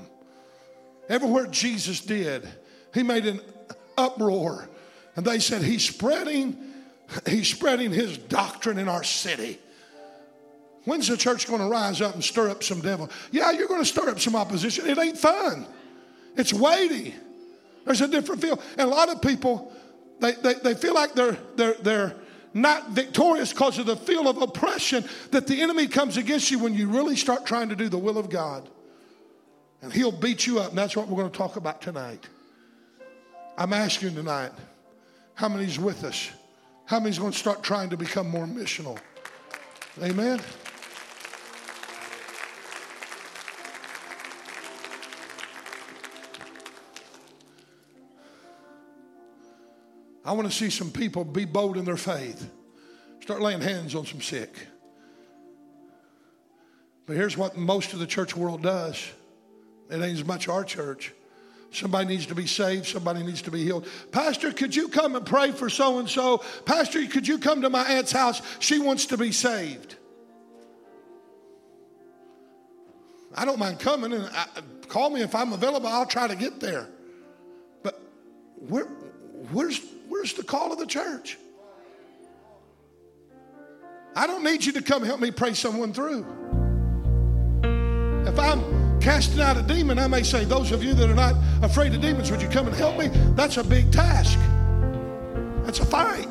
[1.09, 2.49] Everywhere Jesus did,
[2.95, 3.41] he made an
[3.99, 4.69] uproar.
[5.17, 6.57] And they said, He's spreading,
[7.27, 9.59] he's spreading his doctrine in our city.
[10.85, 13.11] When's the church going to rise up and stir up some devil?
[13.31, 14.87] Yeah, you're going to stir up some opposition.
[14.87, 15.67] It ain't fun.
[16.37, 17.15] It's weighty.
[17.85, 18.61] There's a different feel.
[18.79, 19.73] And a lot of people,
[20.21, 22.17] they, they, they feel like they're, they're, they're
[22.55, 26.75] not victorious because of the feel of oppression that the enemy comes against you when
[26.75, 28.69] you really start trying to do the will of God.
[29.83, 30.71] And he'll beat you up.
[30.71, 32.27] And that's what we're going to talk about tonight.
[33.59, 34.53] I'm asking tonight,
[35.35, 36.31] how many's with us?
[36.87, 38.99] How many's going to start trying to become more missional?
[40.03, 40.41] Amen.
[50.25, 52.51] I want to see some people be bold in their faith.
[53.21, 54.55] Start laying hands on some sick.
[57.07, 59.11] But here's what most of the church world does
[59.91, 61.13] it ain't as much our church.
[61.71, 62.87] Somebody needs to be saved.
[62.87, 63.89] Somebody needs to be healed.
[64.13, 66.39] Pastor, could you come and pray for so and so?
[66.65, 68.41] Pastor, could you come to my aunt's house?
[68.61, 69.97] She wants to be saved.
[73.35, 74.47] I don't mind coming and I,
[74.87, 75.89] call me if I'm available.
[75.89, 76.89] I'll try to get there.
[77.83, 78.01] But
[78.69, 78.87] where,
[79.53, 81.39] where's Where's the call of the church?
[84.17, 86.25] I don't need you to come help me pray someone through.
[88.27, 91.35] If I'm casting out a demon, I may say, Those of you that are not
[91.63, 93.09] afraid of demons, would you come and help me?
[93.35, 94.39] That's a big task.
[95.65, 96.29] That's a fight.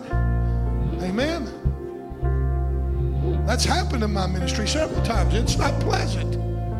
[1.01, 1.45] Amen.
[3.45, 5.33] That's happened in my ministry several times.
[5.33, 6.35] It's not pleasant,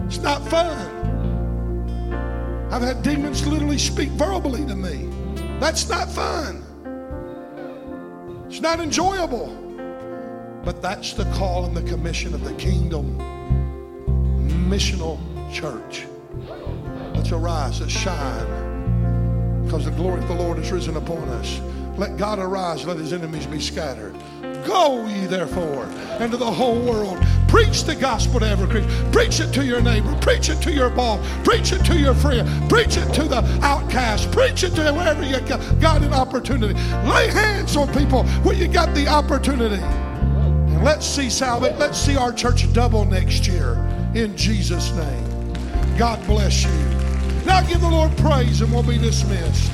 [0.08, 0.90] it's not fun.
[2.72, 5.13] I've had demons literally speak verbally to me.
[5.60, 6.64] That's not fun.
[8.48, 9.60] It's not enjoyable.
[10.64, 13.20] But that's the call and the commission of the kingdom
[14.74, 15.20] missional
[15.54, 16.08] church.
[17.14, 21.62] Let's arise, let's shine, because the glory of the Lord has risen upon us.
[21.96, 24.16] Let God arise, let his enemies be scattered.
[24.66, 25.86] Go ye therefore
[26.20, 27.20] into the whole world.
[27.54, 28.90] Preach the gospel to every creature.
[29.12, 30.12] Preach it to your neighbor.
[30.22, 31.20] Preach it to your boss.
[31.44, 32.50] Preach it to your friend.
[32.68, 34.32] Preach it to the outcast.
[34.32, 35.40] Preach it to wherever you
[35.80, 36.74] got an opportunity.
[37.08, 39.84] Lay hands on people where you got the opportunity.
[39.84, 41.78] And let's see salvation.
[41.78, 43.74] Let's see our church double next year.
[44.16, 45.54] in Jesus' name.
[45.96, 46.72] God bless you.
[47.46, 49.72] Now give the Lord praise and we'll be dismissed.